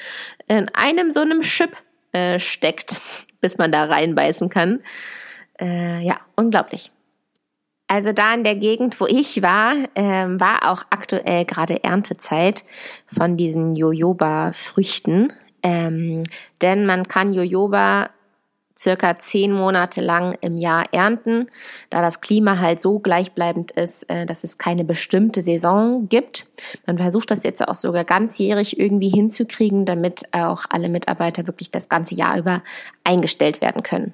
in 0.47 0.69
einem 0.73 1.11
so 1.11 1.19
einem 1.19 1.41
Chip 1.41 1.77
äh, 2.13 2.39
steckt, 2.39 2.99
bis 3.41 3.57
man 3.57 3.71
da 3.71 3.85
reinbeißen 3.85 4.49
kann. 4.49 4.81
Äh, 5.59 6.03
ja, 6.03 6.19
unglaublich. 6.35 6.91
Also 7.91 8.13
da 8.13 8.33
in 8.33 8.45
der 8.45 8.55
Gegend, 8.55 8.97
wo 9.01 9.05
ich 9.05 9.41
war, 9.41 9.75
ähm, 9.95 10.39
war 10.39 10.71
auch 10.71 10.83
aktuell 10.91 11.43
gerade 11.43 11.83
Erntezeit 11.83 12.63
von 13.11 13.35
diesen 13.35 13.75
Jojoba-Früchten. 13.75 15.33
Ähm, 15.61 16.23
denn 16.61 16.85
man 16.85 17.09
kann 17.09 17.33
Jojoba 17.33 18.09
circa 18.79 19.19
zehn 19.19 19.51
Monate 19.51 19.99
lang 19.99 20.37
im 20.39 20.55
Jahr 20.55 20.85
ernten, 20.93 21.47
da 21.89 22.01
das 22.01 22.21
Klima 22.21 22.59
halt 22.59 22.81
so 22.81 22.99
gleichbleibend 22.99 23.71
ist, 23.71 24.09
äh, 24.09 24.25
dass 24.25 24.45
es 24.45 24.57
keine 24.57 24.85
bestimmte 24.85 25.41
Saison 25.41 26.07
gibt. 26.07 26.45
Man 26.85 26.97
versucht 26.97 27.29
das 27.29 27.43
jetzt 27.43 27.67
auch 27.67 27.75
sogar 27.75 28.05
ganzjährig 28.05 28.79
irgendwie 28.79 29.09
hinzukriegen, 29.09 29.83
damit 29.83 30.29
auch 30.31 30.63
alle 30.69 30.87
Mitarbeiter 30.87 31.45
wirklich 31.45 31.71
das 31.71 31.89
ganze 31.89 32.15
Jahr 32.15 32.37
über 32.37 32.63
eingestellt 33.03 33.59
werden 33.59 33.83
können. 33.83 34.13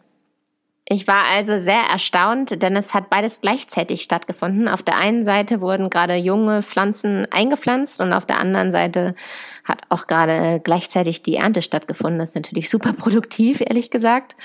Ich 0.89 1.05
war 1.05 1.25
also 1.33 1.57
sehr 1.57 1.81
erstaunt, 1.91 2.63
denn 2.63 2.77
es 2.77 2.93
hat 2.93 3.09
beides 3.09 3.41
gleichzeitig 3.41 4.01
stattgefunden. 4.03 4.69
Auf 4.69 4.83
der 4.83 4.97
einen 4.97 5.25
Seite 5.25 5.59
wurden 5.59 5.89
gerade 5.89 6.15
junge 6.15 6.63
Pflanzen 6.63 7.27
eingepflanzt 7.29 7.99
und 7.99 8.13
auf 8.13 8.25
der 8.25 8.39
anderen 8.39 8.71
Seite 8.71 9.13
hat 9.65 9.81
auch 9.89 10.07
gerade 10.07 10.61
gleichzeitig 10.63 11.23
die 11.23 11.35
Ernte 11.35 11.61
stattgefunden. 11.61 12.19
Das 12.19 12.29
ist 12.29 12.35
natürlich 12.35 12.69
super 12.69 12.93
produktiv, 12.93 13.59
ehrlich 13.65 13.91
gesagt. 13.91 14.37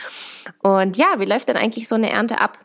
Und 0.62 0.96
ja, 0.96 1.14
wie 1.18 1.26
läuft 1.26 1.49
denn 1.49 1.56
eigentlich 1.56 1.87
so 1.87 1.94
eine 1.94 2.11
Ernte 2.11 2.40
ab? 2.40 2.58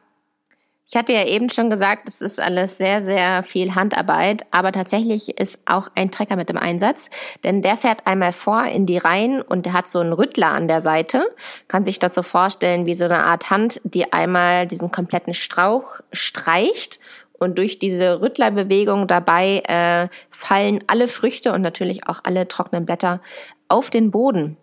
Ich 0.89 0.96
hatte 0.96 1.12
ja 1.12 1.25
eben 1.25 1.50
schon 1.50 1.70
gesagt, 1.70 2.08
es 2.08 2.22
ist 2.22 2.39
alles 2.39 2.77
sehr, 2.77 3.01
sehr 3.01 3.44
viel 3.44 3.75
Handarbeit, 3.75 4.46
aber 4.51 4.72
tatsächlich 4.72 5.38
ist 5.38 5.60
auch 5.65 5.89
ein 5.96 6.12
Trecker 6.12 6.38
mit 6.38 6.50
im 6.50 6.56
Einsatz, 6.56 7.10
denn 7.44 7.62
der 7.62 7.75
fährt 7.75 8.08
einmal 8.08 8.32
vor 8.32 8.63
in 8.63 8.86
die 8.86 8.98
Reihen 8.98 9.41
und 9.41 9.65
der 9.65 9.74
hat 9.74 9.89
so 9.89 10.00
einen 10.00 10.13
Rüttler 10.13 10.48
an 10.48 10.70
der 10.70 10.79
Seite. 10.79 11.25
Kann 11.67 11.84
sich 11.84 12.00
das 12.00 12.15
so 12.15 12.24
vorstellen 12.24 12.86
wie 12.86 12.96
so 12.96 13.03
eine 13.03 13.20
Art 13.20 13.50
Hand, 13.50 13.82
die 13.84 14.13
einmal 14.13 14.65
diesen 14.65 14.89
kompletten 14.89 15.34
Strauch 15.34 16.00
streicht 16.13 17.01
und 17.34 17.58
durch 17.58 17.79
diese 17.79 18.22
Rüttlerbewegung 18.22 19.08
dabei 19.08 19.63
äh, 19.67 20.08
fallen 20.29 20.86
alle 20.88 21.10
Früchte 21.10 21.51
und 21.51 21.62
natürlich 21.62 22.08
auch 22.08 22.22
alle 22.24 22.48
trockenen 22.48 22.86
Blätter 22.86 23.22
auf 23.67 23.89
den 23.89 24.10
Boden. 24.10 24.56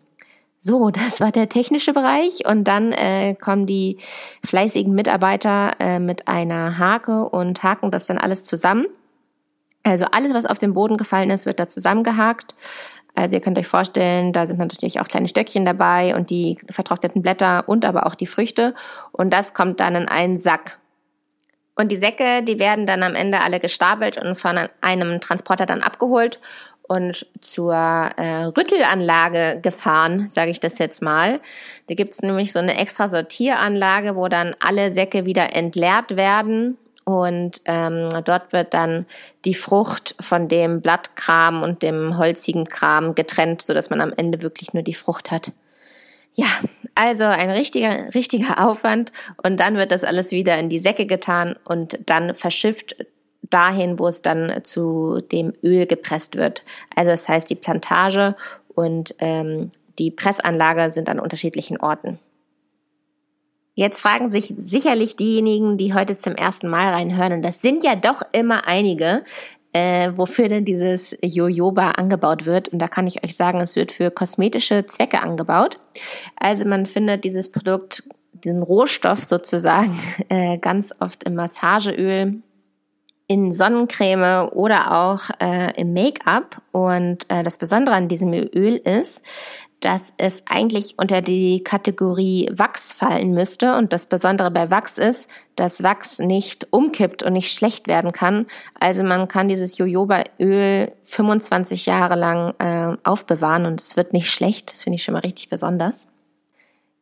So, 0.67 0.89
das 0.89 1.21
war 1.21 1.31
der 1.31 1.51
technische 1.51 1.93
Bereich 1.93 2.47
und 2.47 2.65
dann 2.65 2.91
äh, 2.93 3.35
kommen 3.35 3.67
die 3.67 3.99
fleißigen 4.47 4.95
Mitarbeiter 4.95 5.73
äh, 5.79 5.99
mit 5.99 6.27
einer 6.27 6.79
Hake 6.79 7.29
und 7.29 7.63
haken 7.63 7.91
das 7.91 8.07
dann 8.07 8.17
alles 8.17 8.45
zusammen. 8.45 8.87
Also 9.83 10.07
alles, 10.07 10.33
was 10.33 10.47
auf 10.47 10.59
den 10.59 10.73
Boden 10.73 10.97
gefallen 10.97 11.29
ist, 11.29 11.45
wird 11.45 11.61
da 11.61 11.69
zusammengehakt. 11.69 12.55
Also 13.15 13.35
ihr 13.35 13.43
könnt 13.43 13.59
euch 13.59 13.67
vorstellen, 13.67 14.33
da 14.33 14.47
sind 14.47 14.59
natürlich 14.59 15.03
auch 15.03 15.09
kleine 15.09 15.29
Stöckchen 15.29 15.67
dabei 15.67 16.17
und 16.17 16.31
die 16.31 16.57
vertrockneten 16.71 17.21
Blätter 17.21 17.69
und 17.69 17.85
aber 17.85 18.07
auch 18.07 18.15
die 18.15 18.27
Früchte. 18.27 18.75
Und 19.13 19.35
das 19.35 19.53
kommt 19.53 19.81
dann 19.81 19.95
in 19.97 20.09
einen 20.09 20.39
Sack. 20.39 20.79
Und 21.77 21.93
die 21.93 21.97
Säcke, 21.97 22.43
die 22.43 22.59
werden 22.59 22.87
dann 22.87 23.03
am 23.03 23.15
Ende 23.15 23.43
alle 23.43 23.61
gestapelt 23.61 24.17
und 24.17 24.37
von 24.37 24.59
einem 24.81 25.21
Transporter 25.21 25.67
dann 25.67 25.83
abgeholt 25.83 26.41
und 26.87 27.27
zur 27.41 27.75
äh, 27.75 28.45
Rüttelanlage 28.45 29.61
gefahren, 29.63 30.29
sage 30.31 30.51
ich 30.51 30.61
das 30.61 30.79
jetzt 30.79 31.03
mal. 31.03 31.41
Da 31.89 31.95
gibt's 31.95 32.23
nämlich 32.23 32.53
so 32.53 32.59
eine 32.59 32.79
extra 32.79 33.09
Sortieranlage, 33.09 34.17
wo 34.17 34.29
dann 34.29 34.55
alle 34.61 34.93
Säcke 34.93 35.25
wieder 35.25 35.55
entleert 35.55 36.17
werden 36.17 36.77
und 37.05 37.61
ähm, 37.67 38.09
dort 38.25 38.53
wird 38.53 38.73
dann 38.73 39.07
die 39.45 39.55
Frucht 39.55 40.15
von 40.21 40.49
dem 40.49 40.81
Blattkram 40.81 41.63
und 41.63 41.83
dem 41.83 42.19
holzigen 42.19 42.65
Kram 42.65 43.15
getrennt, 43.15 43.63
so 43.63 43.75
dass 43.75 43.91
man 43.91 44.01
am 44.01 44.13
Ende 44.17 44.43
wirklich 44.43 44.73
nur 44.73 44.83
die 44.83 44.95
Frucht 44.95 45.31
hat. 45.31 45.53
Ja, 46.35 46.47
also 46.95 47.25
ein 47.25 47.51
richtiger, 47.51 48.13
richtiger 48.15 48.67
Aufwand 48.67 49.13
und 49.43 49.61
dann 49.61 49.77
wird 49.77 49.93
das 49.93 50.03
alles 50.03 50.33
wieder 50.33 50.59
in 50.59 50.69
die 50.69 50.79
Säcke 50.79 51.07
getan 51.07 51.57
und 51.65 51.99
dann 52.07 52.35
verschifft 52.35 52.97
dahin, 53.51 53.99
wo 53.99 54.09
es 54.09 54.23
dann 54.23 54.61
zu 54.63 55.21
dem 55.33 55.53
Öl 55.63 55.87
gepresst 55.87 56.37
wird. 56.37 56.65
Also 56.95 57.11
das 57.11 57.29
heißt, 57.29 57.51
die 57.51 57.55
Plantage 57.55 58.37
und 58.75 59.15
ähm, 59.19 59.71
die 59.99 60.11
Pressanlage 60.11 60.91
sind 60.93 61.09
an 61.09 61.21
unterschiedlichen 61.21 61.81
Orten. 61.81 62.19
Jetzt 63.77 64.01
fragen 64.03 64.31
sich 64.31 64.55
sicherlich 64.57 65.17
diejenigen, 65.17 65.77
die 65.77 65.95
heute 65.95 66.17
zum 66.17 66.35
ersten 66.35 66.69
Mal 66.69 66.93
reinhören, 66.93 67.33
und 67.33 67.43
das 67.43 67.61
sind 67.61 67.83
ja 67.83 67.97
doch 67.97 68.23
immer 68.33 68.69
einige, 68.69 69.25
äh, 69.73 70.13
wofür 70.15 70.49
denn 70.49 70.65
dieses 70.65 71.17
Jojoba 71.21 71.91
angebaut 71.91 72.47
wird. 72.47 72.69
Und 72.69 72.79
da 72.79 72.87
kann 72.87 73.09
ich 73.09 73.25
euch 73.25 73.37
sagen, 73.37 73.61
es 73.61 73.75
wird 73.75 73.91
für 73.91 74.13
kosmetische 74.13 74.87
Zwecke 74.87 75.21
angebaut. 75.21 75.81
Also 76.37 76.65
man 76.65 76.87
findet 76.87 77.25
dieses 77.25 77.51
Produkt, 77.51 78.05
diesen 78.33 78.63
Rohstoff 78.63 79.25
sozusagen, 79.25 79.99
äh, 80.29 80.59
ganz 80.59 80.95
oft 81.01 81.25
im 81.25 81.35
Massageöl, 81.35 82.43
in 83.27 83.53
Sonnencreme 83.53 84.51
oder 84.53 84.93
auch 84.93 85.31
äh, 85.41 85.73
im 85.81 85.93
Make-up. 85.93 86.61
Und 86.73 87.31
äh, 87.31 87.43
das 87.43 87.59
Besondere 87.59 87.95
an 87.95 88.09
diesem 88.09 88.33
Öl 88.33 88.77
ist, 88.77 89.25
dass 89.81 90.15
es 90.17 90.43
eigentlich 90.47 90.95
unter 90.99 91.21
die 91.21 91.63
Kategorie 91.63 92.51
Wachs 92.53 92.93
fallen 92.93 93.33
müsste. 93.33 93.77
Und 93.77 93.93
das 93.93 94.07
Besondere 94.07 94.51
bei 94.51 94.71
Wachs 94.71 94.99
ist, 94.99 95.29
dass 95.57 95.83
Wachs 95.83 96.19
nicht 96.19 96.69
umkippt 96.71 97.23
und 97.23 97.35
nicht 97.35 97.53
schlecht 97.53 97.87
werden 97.87 98.13
kann. 98.13 98.47
Also 98.81 99.05
man 99.05 99.29
kann 99.29 99.49
dieses 99.49 99.77
Jojobaöl 99.77 100.93
25 101.03 101.87
Jahre 101.87 102.15
lang 102.15 102.55
äh, 102.59 102.97
aufbewahren 103.05 103.67
und 103.67 103.81
es 103.81 103.97
wird 103.97 104.13
nicht 104.13 104.31
schlecht. 104.31 104.73
Das 104.73 104.83
finde 104.83 104.97
ich 104.97 105.05
schon 105.05 105.15
mal 105.15 105.21
richtig 105.21 105.51
besonders. 105.51 106.09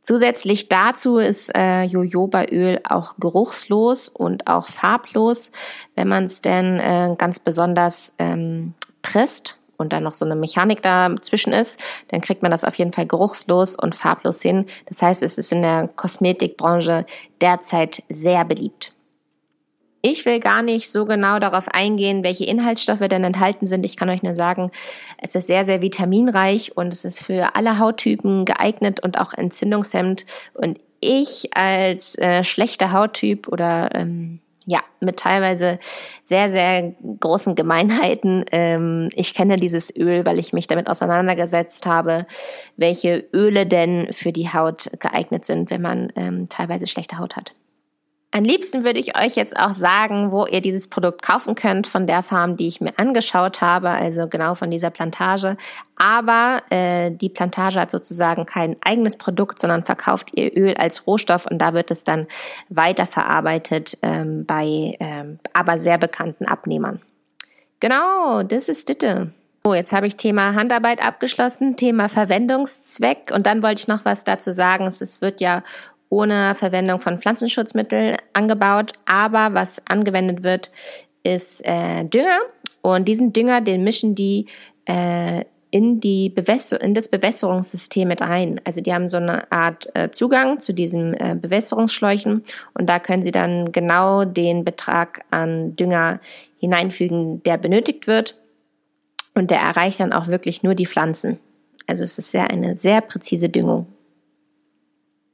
Zusätzlich 0.02 0.68
dazu 0.68 1.18
ist 1.18 1.54
äh, 1.54 1.84
Jojobaöl 1.84 2.80
auch 2.88 3.14
geruchslos 3.18 4.08
und 4.08 4.48
auch 4.48 4.66
farblos, 4.66 5.52
wenn 5.94 6.08
man 6.08 6.24
es 6.24 6.42
denn 6.42 6.80
äh, 6.80 7.14
ganz 7.16 7.38
besonders 7.38 8.12
ähm, 8.18 8.74
presst 9.02 9.58
und 9.76 9.92
dann 9.92 10.02
noch 10.02 10.14
so 10.14 10.24
eine 10.24 10.34
Mechanik 10.34 10.82
dazwischen 10.82 11.52
ist, 11.52 11.80
dann 12.08 12.20
kriegt 12.20 12.42
man 12.42 12.50
das 12.50 12.64
auf 12.64 12.74
jeden 12.76 12.92
Fall 12.92 13.06
geruchslos 13.06 13.76
und 13.76 13.94
farblos 13.94 14.42
hin. 14.42 14.66
Das 14.86 15.02
heißt, 15.02 15.22
es 15.22 15.38
ist 15.38 15.52
in 15.52 15.62
der 15.62 15.88
Kosmetikbranche 15.94 17.06
derzeit 17.40 18.02
sehr 18.08 18.44
beliebt. 18.44 18.92
Ich 20.04 20.26
will 20.26 20.40
gar 20.40 20.62
nicht 20.62 20.90
so 20.90 21.06
genau 21.06 21.38
darauf 21.38 21.68
eingehen, 21.68 22.24
welche 22.24 22.44
Inhaltsstoffe 22.44 23.06
denn 23.08 23.22
enthalten 23.22 23.66
sind. 23.66 23.84
Ich 23.86 23.96
kann 23.96 24.10
euch 24.10 24.24
nur 24.24 24.34
sagen, 24.34 24.72
es 25.18 25.36
ist 25.36 25.46
sehr, 25.46 25.64
sehr 25.64 25.80
vitaminreich 25.80 26.76
und 26.76 26.92
es 26.92 27.04
ist 27.04 27.24
für 27.24 27.54
alle 27.54 27.78
Hauttypen 27.78 28.44
geeignet 28.44 28.98
und 28.98 29.16
auch 29.16 29.32
entzündungshemmend. 29.32 30.26
Und 30.54 30.80
ich 31.00 31.56
als 31.56 32.18
äh, 32.18 32.42
schlechter 32.42 32.90
Hauttyp 32.90 33.46
oder 33.46 33.94
ähm, 33.94 34.40
ja, 34.66 34.80
mit 35.00 35.18
teilweise 35.18 35.78
sehr, 36.24 36.48
sehr 36.48 36.94
großen 37.20 37.54
Gemeinheiten. 37.54 38.44
Ähm, 38.50 39.08
ich 39.12 39.34
kenne 39.34 39.56
dieses 39.56 39.94
Öl, 39.96 40.24
weil 40.24 40.38
ich 40.38 40.52
mich 40.52 40.66
damit 40.66 40.88
auseinandergesetzt 40.88 41.86
habe, 41.86 42.26
welche 42.76 43.24
Öle 43.32 43.66
denn 43.66 44.12
für 44.12 44.32
die 44.32 44.52
Haut 44.52 44.90
geeignet 44.98 45.44
sind, 45.44 45.70
wenn 45.70 45.82
man 45.82 46.12
ähm, 46.16 46.48
teilweise 46.48 46.86
schlechte 46.86 47.18
Haut 47.18 47.36
hat. 47.36 47.54
Am 48.34 48.44
liebsten 48.44 48.82
würde 48.82 48.98
ich 48.98 49.14
euch 49.18 49.36
jetzt 49.36 49.58
auch 49.58 49.74
sagen, 49.74 50.32
wo 50.32 50.46
ihr 50.46 50.62
dieses 50.62 50.88
Produkt 50.88 51.20
kaufen 51.20 51.54
könnt 51.54 51.86
von 51.86 52.06
der 52.06 52.22
Farm, 52.22 52.56
die 52.56 52.66
ich 52.66 52.80
mir 52.80 52.98
angeschaut 52.98 53.60
habe, 53.60 53.90
also 53.90 54.26
genau 54.26 54.54
von 54.54 54.70
dieser 54.70 54.88
Plantage. 54.88 55.58
Aber 55.96 56.62
äh, 56.70 57.10
die 57.10 57.28
Plantage 57.28 57.78
hat 57.78 57.90
sozusagen 57.90 58.46
kein 58.46 58.76
eigenes 58.82 59.18
Produkt, 59.18 59.60
sondern 59.60 59.84
verkauft 59.84 60.30
ihr 60.34 60.56
Öl 60.56 60.74
als 60.78 61.06
Rohstoff 61.06 61.44
und 61.44 61.58
da 61.58 61.74
wird 61.74 61.90
es 61.90 62.04
dann 62.04 62.26
weiterverarbeitet 62.70 63.98
ähm, 64.00 64.46
bei 64.46 64.96
ähm, 64.98 65.38
aber 65.52 65.78
sehr 65.78 65.98
bekannten 65.98 66.46
Abnehmern. 66.46 67.02
Genau, 67.80 68.42
das 68.44 68.68
ist 68.68 68.88
Ditte. 68.88 69.32
So, 69.64 69.74
jetzt 69.74 69.92
habe 69.92 70.08
ich 70.08 70.16
Thema 70.16 70.54
Handarbeit 70.54 71.06
abgeschlossen, 71.06 71.76
Thema 71.76 72.08
Verwendungszweck 72.08 73.30
und 73.32 73.46
dann 73.46 73.62
wollte 73.62 73.80
ich 73.80 73.88
noch 73.88 74.04
was 74.04 74.24
dazu 74.24 74.50
sagen. 74.50 74.88
Es 74.88 75.20
wird 75.20 75.40
ja 75.40 75.62
ohne 76.12 76.54
Verwendung 76.54 77.00
von 77.00 77.20
Pflanzenschutzmitteln 77.20 78.18
angebaut. 78.34 78.92
Aber 79.06 79.54
was 79.54 79.80
angewendet 79.86 80.44
wird, 80.44 80.70
ist 81.22 81.66
äh, 81.66 82.04
Dünger. 82.04 82.38
Und 82.82 83.08
diesen 83.08 83.32
Dünger, 83.32 83.62
den 83.62 83.82
mischen 83.82 84.14
die 84.14 84.46
äh, 84.84 85.44
in, 85.70 86.00
die 86.00 86.26
in 86.80 86.92
das 86.92 87.08
Bewässerungssystem 87.08 88.06
mit 88.06 88.20
rein. 88.20 88.60
Also 88.64 88.82
die 88.82 88.92
haben 88.92 89.08
so 89.08 89.16
eine 89.16 89.50
Art 89.50 89.88
äh, 89.94 90.10
Zugang 90.10 90.58
zu 90.58 90.74
diesen 90.74 91.14
äh, 91.14 91.34
Bewässerungsschläuchen 91.40 92.44
und 92.74 92.86
da 92.90 92.98
können 92.98 93.22
sie 93.22 93.30
dann 93.30 93.72
genau 93.72 94.26
den 94.26 94.64
Betrag 94.66 95.24
an 95.30 95.76
Dünger 95.76 96.20
hineinfügen, 96.58 97.42
der 97.44 97.56
benötigt 97.56 98.06
wird. 98.06 98.36
Und 99.34 99.50
der 99.50 99.60
erreicht 99.60 100.00
dann 100.00 100.12
auch 100.12 100.26
wirklich 100.26 100.62
nur 100.62 100.74
die 100.74 100.84
Pflanzen. 100.84 101.38
Also 101.86 102.04
es 102.04 102.18
ist 102.18 102.32
sehr 102.32 102.50
eine 102.50 102.76
sehr 102.76 103.00
präzise 103.00 103.48
Düngung. 103.48 103.86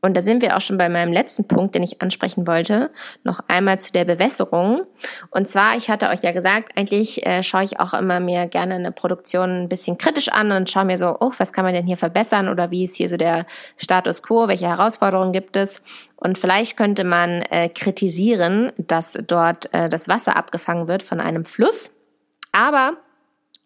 Und 0.01 0.17
da 0.17 0.23
sind 0.23 0.43
wir 0.43 0.57
auch 0.57 0.61
schon 0.61 0.79
bei 0.79 0.89
meinem 0.89 1.13
letzten 1.13 1.49
Punkt, 1.49 1.75
den 1.75 1.83
ich 1.83 2.01
ansprechen 2.01 2.47
wollte, 2.47 2.91
noch 3.25 3.41
einmal 3.49 3.81
zu 3.81 3.93
der 3.93 4.05
Bewässerung. 4.05 4.83
Und 5.31 5.49
zwar, 5.49 5.77
ich 5.77 5.91
hatte 5.91 6.09
euch 6.09 6.23
ja 6.23 6.31
gesagt, 6.31 6.77
eigentlich 6.77 7.27
äh, 7.27 7.43
schaue 7.43 7.65
ich 7.65 7.81
auch 7.81 7.95
immer 7.95 8.21
mir 8.21 8.47
gerne 8.47 8.77
eine 8.77 8.93
Produktion 8.93 9.65
ein 9.65 9.69
bisschen 9.69 9.99
kritisch 9.99 10.29
an 10.29 10.53
und 10.53 10.71
schaue 10.71 10.85
mir 10.85 10.99
so, 10.99 11.17
oh, 11.19 11.33
was 11.39 11.53
kann 11.53 11.65
man 11.65 11.75
denn 11.75 11.87
hier 11.87 11.97
verbessern 11.97 12.49
oder 12.49 12.71
wie 12.71 12.85
ist 12.85 12.95
hier 12.95 13.09
so 13.09 13.17
der 13.17 13.47
Status 13.77 14.23
quo, 14.23 14.47
welche 14.47 14.69
Herausforderungen 14.69 15.33
gibt 15.33 15.57
es? 15.57 15.83
Und 16.15 16.39
vielleicht 16.39 16.77
könnte 16.77 17.03
man 17.03 17.43
äh, 17.43 17.69
kritisieren, 17.69 18.73
dass 18.77 19.19
dort 19.27 19.73
äh, 19.75 19.89
das 19.89 20.09
Wasser 20.09 20.37
abgefangen 20.37 20.87
wird 20.87 21.03
von 21.03 21.21
einem 21.21 21.45
Fluss. 21.45 21.91
Aber 22.53 22.97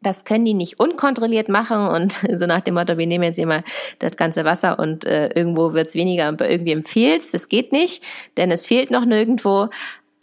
Das 0.02 0.24
können 0.24 0.44
die 0.44 0.54
nicht 0.54 0.80
unkontrolliert 0.80 1.48
machen 1.48 1.86
und 1.88 2.12
so 2.36 2.46
nach 2.46 2.60
dem 2.60 2.74
Motto, 2.74 2.98
wir 2.98 3.06
nehmen 3.06 3.24
jetzt 3.24 3.42
mal 3.44 3.64
das 3.98 4.16
ganze 4.16 4.44
Wasser 4.44 4.78
und 4.78 5.04
äh, 5.04 5.28
irgendwo 5.28 5.72
wird's 5.72 5.94
weniger 5.94 6.28
und 6.28 6.38
bei 6.38 6.50
irgendwem 6.50 6.84
fehlt's. 6.84 7.30
Das 7.32 7.48
geht 7.48 7.72
nicht, 7.72 8.02
denn 8.36 8.50
es 8.50 8.66
fehlt 8.66 8.90
noch 8.90 9.04
nirgendwo. 9.04 9.68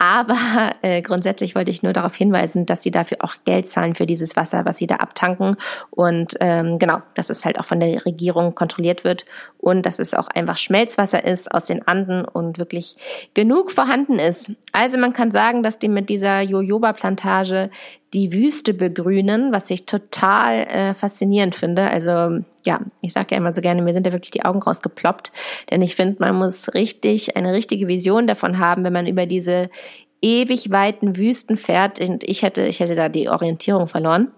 Aber 0.00 0.36
äh, 0.82 1.02
grundsätzlich 1.02 1.54
wollte 1.54 1.70
ich 1.70 1.82
nur 1.82 1.92
darauf 1.92 2.16
hinweisen, 2.16 2.66
dass 2.66 2.82
sie 2.82 2.90
dafür 2.90 3.18
auch 3.20 3.34
Geld 3.44 3.68
zahlen 3.68 3.94
für 3.94 4.06
dieses 4.06 4.34
Wasser, 4.34 4.64
was 4.64 4.78
sie 4.78 4.86
da 4.86 4.96
abtanken. 4.96 5.56
Und 5.90 6.36
ähm, 6.40 6.78
genau, 6.78 7.02
dass 7.14 7.28
es 7.28 7.44
halt 7.44 7.60
auch 7.60 7.66
von 7.66 7.78
der 7.80 8.04
Regierung 8.06 8.54
kontrolliert 8.54 9.04
wird 9.04 9.26
und 9.58 9.84
dass 9.84 9.98
es 9.98 10.14
auch 10.14 10.28
einfach 10.28 10.56
Schmelzwasser 10.56 11.22
ist 11.22 11.52
aus 11.52 11.66
den 11.66 11.86
Anden 11.86 12.24
und 12.24 12.58
wirklich 12.58 12.96
genug 13.34 13.70
vorhanden 13.70 14.18
ist. 14.18 14.52
Also 14.72 14.96
man 14.96 15.12
kann 15.12 15.32
sagen, 15.32 15.62
dass 15.62 15.78
die 15.78 15.88
mit 15.88 16.08
dieser 16.08 16.40
Jojoba-Plantage 16.40 17.70
die 18.12 18.32
Wüste 18.32 18.74
begrünen, 18.74 19.52
was 19.52 19.70
ich 19.70 19.86
total 19.86 20.62
äh, 20.62 20.94
faszinierend 20.94 21.54
finde. 21.54 21.90
Also 21.90 22.40
ja, 22.64 22.80
ich 23.00 23.12
sage 23.12 23.28
ja 23.30 23.36
immer 23.36 23.54
so 23.54 23.60
gerne, 23.60 23.82
mir 23.82 23.92
sind 23.92 24.06
da 24.06 24.12
wirklich 24.12 24.32
die 24.32 24.44
Augen 24.44 24.60
rausgeploppt, 24.60 25.32
denn 25.70 25.80
ich 25.82 25.94
finde, 25.96 26.16
man 26.18 26.36
muss 26.36 26.74
richtig 26.74 27.36
eine 27.36 27.52
richtige 27.52 27.88
Vision 27.88 28.26
davon 28.26 28.58
haben, 28.58 28.84
wenn 28.84 28.92
man 28.92 29.06
über 29.06 29.26
diese 29.26 29.70
ewig 30.22 30.70
weiten 30.70 31.16
Wüsten 31.16 31.56
fährt. 31.56 32.00
Und 32.00 32.24
ich 32.24 32.42
hätte, 32.42 32.62
ich 32.62 32.80
hätte 32.80 32.94
da 32.94 33.08
die 33.08 33.28
Orientierung 33.28 33.86
verloren 33.86 34.28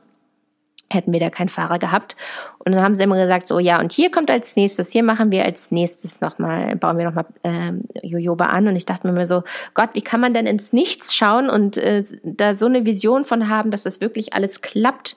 hätten 0.93 1.13
wir 1.13 1.21
da 1.21 1.31
keinen 1.31 1.49
Fahrer 1.49 1.79
gehabt. 1.79 2.17
Und 2.59 2.73
dann 2.73 2.83
haben 2.83 2.95
sie 2.95 3.03
immer 3.03 3.17
gesagt, 3.17 3.49
so 3.49 3.59
ja, 3.59 3.81
und 3.81 3.93
hier 3.93 4.11
kommt 4.11 4.31
als 4.31 4.57
nächstes, 4.57 4.91
hier 4.91 5.03
machen 5.03 5.31
wir 5.31 5.45
als 5.45 5.71
nächstes 5.71 6.21
nochmal, 6.21 6.77
bauen 6.77 6.99
wir 6.99 7.05
nochmal 7.05 7.27
ähm, 7.45 7.85
Jojoba 8.03 8.47
an. 8.47 8.69
Und 8.69 8.77
ich 8.77 8.87
dachte 8.87 9.11
mir 9.11 9.27
so, 9.27 9.43
Gott, 9.75 9.91
wie 9.95 10.03
kann 10.03 10.21
man 10.21 10.35
denn 10.35 10.47
ins 10.47 10.73
Nichts 10.73 11.15
schauen 11.15 11.51
und 11.51 11.77
äh, 11.77 12.05
da 12.23 12.57
so 12.57 12.67
eine 12.67 12.87
Vision 12.87 13.25
von 13.25 13.49
haben, 13.49 13.71
dass 13.71 13.83
das 13.83 14.01
wirklich 14.01 14.35
alles 14.35 14.63
klappt? 14.63 15.17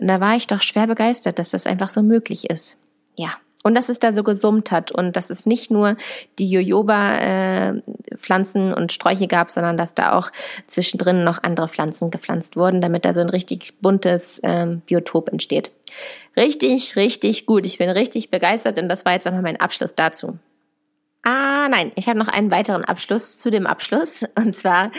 Und 0.00 0.08
da 0.08 0.20
war 0.20 0.36
ich 0.36 0.46
doch 0.46 0.62
schwer 0.62 0.86
begeistert, 0.86 1.38
dass 1.38 1.50
das 1.50 1.66
einfach 1.66 1.90
so 1.90 2.02
möglich 2.02 2.48
ist. 2.50 2.76
Ja. 3.16 3.30
Und 3.62 3.74
dass 3.74 3.88
es 3.88 3.98
da 3.98 4.12
so 4.12 4.22
gesummt 4.22 4.70
hat 4.70 4.92
und 4.92 5.16
dass 5.16 5.28
es 5.28 5.44
nicht 5.44 5.72
nur 5.72 5.96
die 6.38 6.48
Jojoba-Pflanzen 6.48 7.82
äh, 7.82 7.95
und 8.74 8.92
Sträuche 8.92 9.28
gab, 9.28 9.50
sondern 9.50 9.76
dass 9.76 9.94
da 9.94 10.12
auch 10.12 10.30
zwischendrin 10.66 11.24
noch 11.24 11.42
andere 11.42 11.68
Pflanzen 11.68 12.10
gepflanzt 12.10 12.56
wurden, 12.56 12.80
damit 12.80 13.04
da 13.04 13.14
so 13.14 13.20
ein 13.20 13.28
richtig 13.28 13.74
buntes 13.80 14.40
ähm, 14.42 14.82
Biotop 14.86 15.28
entsteht. 15.28 15.70
Richtig, 16.36 16.96
richtig 16.96 17.46
gut. 17.46 17.66
Ich 17.66 17.78
bin 17.78 17.90
richtig 17.90 18.30
begeistert 18.30 18.78
und 18.78 18.88
das 18.88 19.04
war 19.04 19.12
jetzt 19.12 19.26
einfach 19.26 19.42
mein 19.42 19.60
Abschluss 19.60 19.94
dazu. 19.94 20.38
Ah, 21.28 21.66
nein, 21.68 21.90
ich 21.96 22.08
habe 22.08 22.20
noch 22.20 22.28
einen 22.28 22.52
weiteren 22.52 22.84
Abschluss 22.84 23.40
zu 23.40 23.50
dem 23.50 23.66
Abschluss. 23.66 24.24
Und 24.36 24.54
zwar 24.54 24.92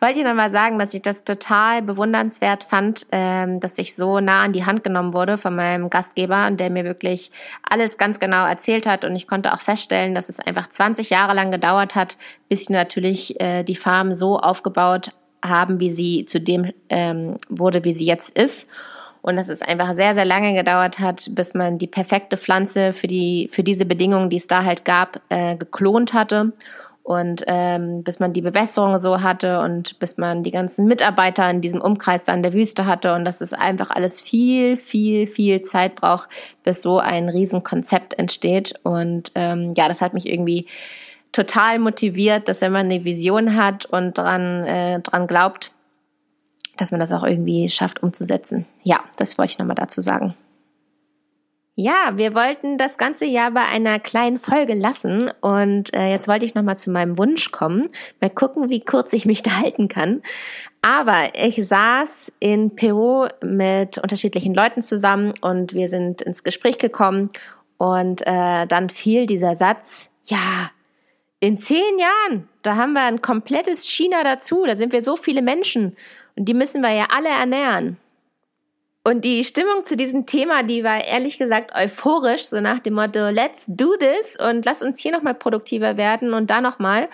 wollte 0.00 0.20
ich 0.20 0.24
nochmal 0.24 0.48
sagen, 0.48 0.78
dass 0.78 0.94
ich 0.94 1.02
das 1.02 1.24
total 1.24 1.82
bewundernswert 1.82 2.64
fand, 2.64 3.06
ähm, 3.12 3.60
dass 3.60 3.76
ich 3.76 3.94
so 3.94 4.18
nah 4.18 4.40
an 4.44 4.54
die 4.54 4.64
Hand 4.64 4.82
genommen 4.82 5.12
wurde 5.12 5.36
von 5.36 5.54
meinem 5.54 5.90
Gastgeber 5.90 6.46
und 6.46 6.58
der 6.58 6.70
mir 6.70 6.84
wirklich 6.84 7.30
alles 7.62 7.98
ganz 7.98 8.18
genau 8.18 8.46
erzählt 8.46 8.86
hat. 8.86 9.04
Und 9.04 9.14
ich 9.14 9.26
konnte 9.26 9.52
auch 9.52 9.60
feststellen, 9.60 10.14
dass 10.14 10.30
es 10.30 10.40
einfach 10.40 10.68
20 10.68 11.10
Jahre 11.10 11.34
lang 11.34 11.50
gedauert 11.50 11.94
hat, 11.94 12.16
bis 12.48 12.70
natürlich 12.70 13.38
äh, 13.38 13.62
die 13.62 13.76
Farm 13.76 14.14
so 14.14 14.38
aufgebaut 14.38 15.10
haben, 15.44 15.80
wie 15.80 15.92
sie 15.92 16.24
zu 16.24 16.40
dem 16.40 16.72
ähm, 16.88 17.36
wurde, 17.50 17.84
wie 17.84 17.92
sie 17.92 18.06
jetzt 18.06 18.30
ist 18.30 18.70
und 19.24 19.36
dass 19.36 19.48
es 19.48 19.62
einfach 19.62 19.94
sehr, 19.94 20.14
sehr 20.14 20.26
lange 20.26 20.52
gedauert 20.52 20.98
hat, 20.98 21.30
bis 21.30 21.54
man 21.54 21.78
die 21.78 21.86
perfekte 21.86 22.36
Pflanze 22.36 22.92
für 22.92 23.06
die, 23.06 23.48
für 23.50 23.62
diese 23.62 23.86
Bedingungen, 23.86 24.28
die 24.28 24.36
es 24.36 24.48
da 24.48 24.64
halt 24.64 24.84
gab, 24.84 25.22
äh, 25.30 25.56
geklont 25.56 26.12
hatte 26.12 26.52
und 27.02 27.42
ähm, 27.46 28.02
bis 28.02 28.20
man 28.20 28.34
die 28.34 28.42
Bewässerung 28.42 28.98
so 28.98 29.22
hatte 29.22 29.60
und 29.60 29.98
bis 29.98 30.18
man 30.18 30.42
die 30.42 30.50
ganzen 30.50 30.84
Mitarbeiter 30.84 31.48
in 31.48 31.62
diesem 31.62 31.80
Umkreis 31.80 32.24
da 32.24 32.34
in 32.34 32.42
der 32.42 32.52
Wüste 32.52 32.84
hatte 32.84 33.14
und 33.14 33.24
dass 33.24 33.40
es 33.40 33.54
einfach 33.54 33.90
alles 33.90 34.20
viel, 34.20 34.76
viel, 34.76 35.26
viel 35.26 35.62
Zeit 35.62 35.94
braucht, 35.94 36.28
bis 36.62 36.82
so 36.82 36.98
ein 36.98 37.30
Riesenkonzept 37.30 38.18
entsteht. 38.18 38.74
Und 38.82 39.32
ähm, 39.36 39.72
ja, 39.74 39.88
das 39.88 40.02
hat 40.02 40.12
mich 40.12 40.28
irgendwie 40.28 40.66
total 41.32 41.78
motiviert, 41.78 42.48
dass 42.48 42.60
wenn 42.60 42.72
man 42.72 42.90
eine 42.90 43.06
Vision 43.06 43.56
hat 43.56 43.86
und 43.86 44.18
dran, 44.18 44.64
äh, 44.64 45.00
dran 45.00 45.26
glaubt, 45.26 45.70
dass 46.76 46.90
man 46.90 47.00
das 47.00 47.12
auch 47.12 47.24
irgendwie 47.24 47.68
schafft 47.68 48.02
umzusetzen. 48.02 48.66
Ja, 48.82 49.00
das 49.16 49.38
wollte 49.38 49.52
ich 49.52 49.58
nochmal 49.58 49.76
dazu 49.76 50.00
sagen. 50.00 50.34
Ja, 51.76 52.12
wir 52.14 52.36
wollten 52.36 52.78
das 52.78 52.98
ganze 52.98 53.26
Jahr 53.26 53.50
bei 53.50 53.64
einer 53.64 53.98
kleinen 53.98 54.38
Folge 54.38 54.74
lassen 54.74 55.32
und 55.40 55.92
äh, 55.92 56.08
jetzt 56.08 56.28
wollte 56.28 56.46
ich 56.46 56.54
nochmal 56.54 56.78
zu 56.78 56.90
meinem 56.92 57.18
Wunsch 57.18 57.50
kommen. 57.50 57.88
Mal 58.20 58.30
gucken, 58.30 58.70
wie 58.70 58.78
kurz 58.78 59.12
ich 59.12 59.26
mich 59.26 59.42
da 59.42 59.56
halten 59.56 59.88
kann. 59.88 60.22
Aber 60.82 61.34
ich 61.34 61.66
saß 61.66 62.30
in 62.38 62.76
Peru 62.76 63.26
mit 63.42 63.98
unterschiedlichen 63.98 64.54
Leuten 64.54 64.82
zusammen 64.82 65.34
und 65.40 65.74
wir 65.74 65.88
sind 65.88 66.22
ins 66.22 66.44
Gespräch 66.44 66.78
gekommen 66.78 67.28
und 67.76 68.24
äh, 68.24 68.68
dann 68.68 68.88
fiel 68.88 69.26
dieser 69.26 69.56
Satz, 69.56 70.10
ja, 70.26 70.70
in 71.40 71.58
zehn 71.58 71.98
Jahren, 71.98 72.48
da 72.62 72.76
haben 72.76 72.92
wir 72.92 73.02
ein 73.02 73.20
komplettes 73.20 73.86
China 73.86 74.24
dazu, 74.24 74.64
da 74.66 74.76
sind 74.76 74.92
wir 74.92 75.02
so 75.02 75.16
viele 75.16 75.42
Menschen 75.42 75.96
und 76.36 76.46
die 76.46 76.54
müssen 76.54 76.82
wir 76.82 76.92
ja 76.92 77.06
alle 77.14 77.28
ernähren. 77.28 77.98
Und 79.06 79.26
die 79.26 79.44
Stimmung 79.44 79.84
zu 79.84 79.96
diesem 79.96 80.24
Thema, 80.24 80.62
die 80.62 80.82
war 80.82 81.04
ehrlich 81.04 81.36
gesagt 81.36 81.74
euphorisch, 81.74 82.46
so 82.46 82.62
nach 82.62 82.78
dem 82.78 82.94
Motto, 82.94 83.28
let's 83.28 83.66
do 83.68 83.94
this 83.98 84.38
und 84.38 84.64
lass 84.64 84.82
uns 84.82 84.98
hier 84.98 85.12
nochmal 85.12 85.34
produktiver 85.34 85.98
werden 85.98 86.32
und 86.32 86.50
da 86.50 86.62
nochmal. 86.62 87.08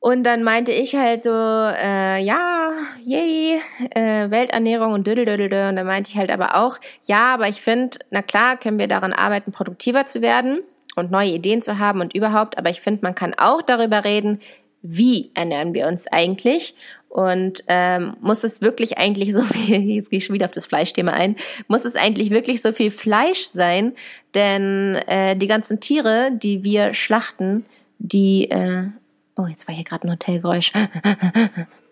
Und 0.00 0.24
dann 0.24 0.42
meinte 0.42 0.72
ich 0.72 0.96
halt 0.96 1.22
so, 1.22 1.30
äh, 1.30 2.20
ja, 2.20 2.72
yay, 3.04 3.62
äh, 3.90 4.30
Welternährung 4.30 4.92
und 4.92 5.06
dödeldödeldö. 5.06 5.68
Und 5.68 5.76
dann 5.76 5.86
meinte 5.86 6.10
ich 6.10 6.18
halt 6.18 6.32
aber 6.32 6.56
auch, 6.56 6.78
ja, 7.04 7.32
aber 7.34 7.48
ich 7.48 7.62
finde, 7.62 7.98
na 8.10 8.20
klar, 8.20 8.56
können 8.56 8.78
wir 8.80 8.88
daran 8.88 9.12
arbeiten, 9.12 9.52
produktiver 9.52 10.06
zu 10.06 10.20
werden 10.20 10.64
und 10.96 11.10
neue 11.10 11.30
Ideen 11.30 11.62
zu 11.62 11.78
haben 11.78 12.00
und 12.00 12.14
überhaupt. 12.14 12.58
Aber 12.58 12.70
ich 12.70 12.80
finde, 12.80 13.00
man 13.02 13.14
kann 13.14 13.34
auch 13.34 13.62
darüber 13.62 14.04
reden, 14.04 14.40
wie 14.82 15.30
ernähren 15.34 15.72
wir 15.72 15.86
uns 15.86 16.06
eigentlich 16.06 16.74
und 17.14 17.62
ähm, 17.68 18.16
muss 18.20 18.42
es 18.42 18.60
wirklich 18.60 18.98
eigentlich 18.98 19.32
so 19.32 19.42
viel, 19.44 19.80
jetzt 19.82 20.10
gehe 20.10 20.18
ich 20.18 20.24
schon 20.24 20.34
wieder 20.34 20.46
auf 20.46 20.52
das 20.52 20.66
Fleischthema 20.66 21.12
ein, 21.12 21.36
muss 21.68 21.84
es 21.84 21.94
eigentlich 21.94 22.30
wirklich 22.30 22.60
so 22.60 22.72
viel 22.72 22.90
Fleisch 22.90 23.44
sein? 23.44 23.92
Denn 24.34 24.96
äh, 25.06 25.36
die 25.36 25.46
ganzen 25.46 25.78
Tiere, 25.78 26.30
die 26.32 26.64
wir 26.64 26.92
schlachten, 26.92 27.64
die, 27.98 28.50
äh, 28.50 28.88
oh, 29.36 29.46
jetzt 29.46 29.68
war 29.68 29.74
hier 29.74 29.84
gerade 29.84 30.08
ein 30.08 30.10
Hotelgeräusch. 30.10 30.72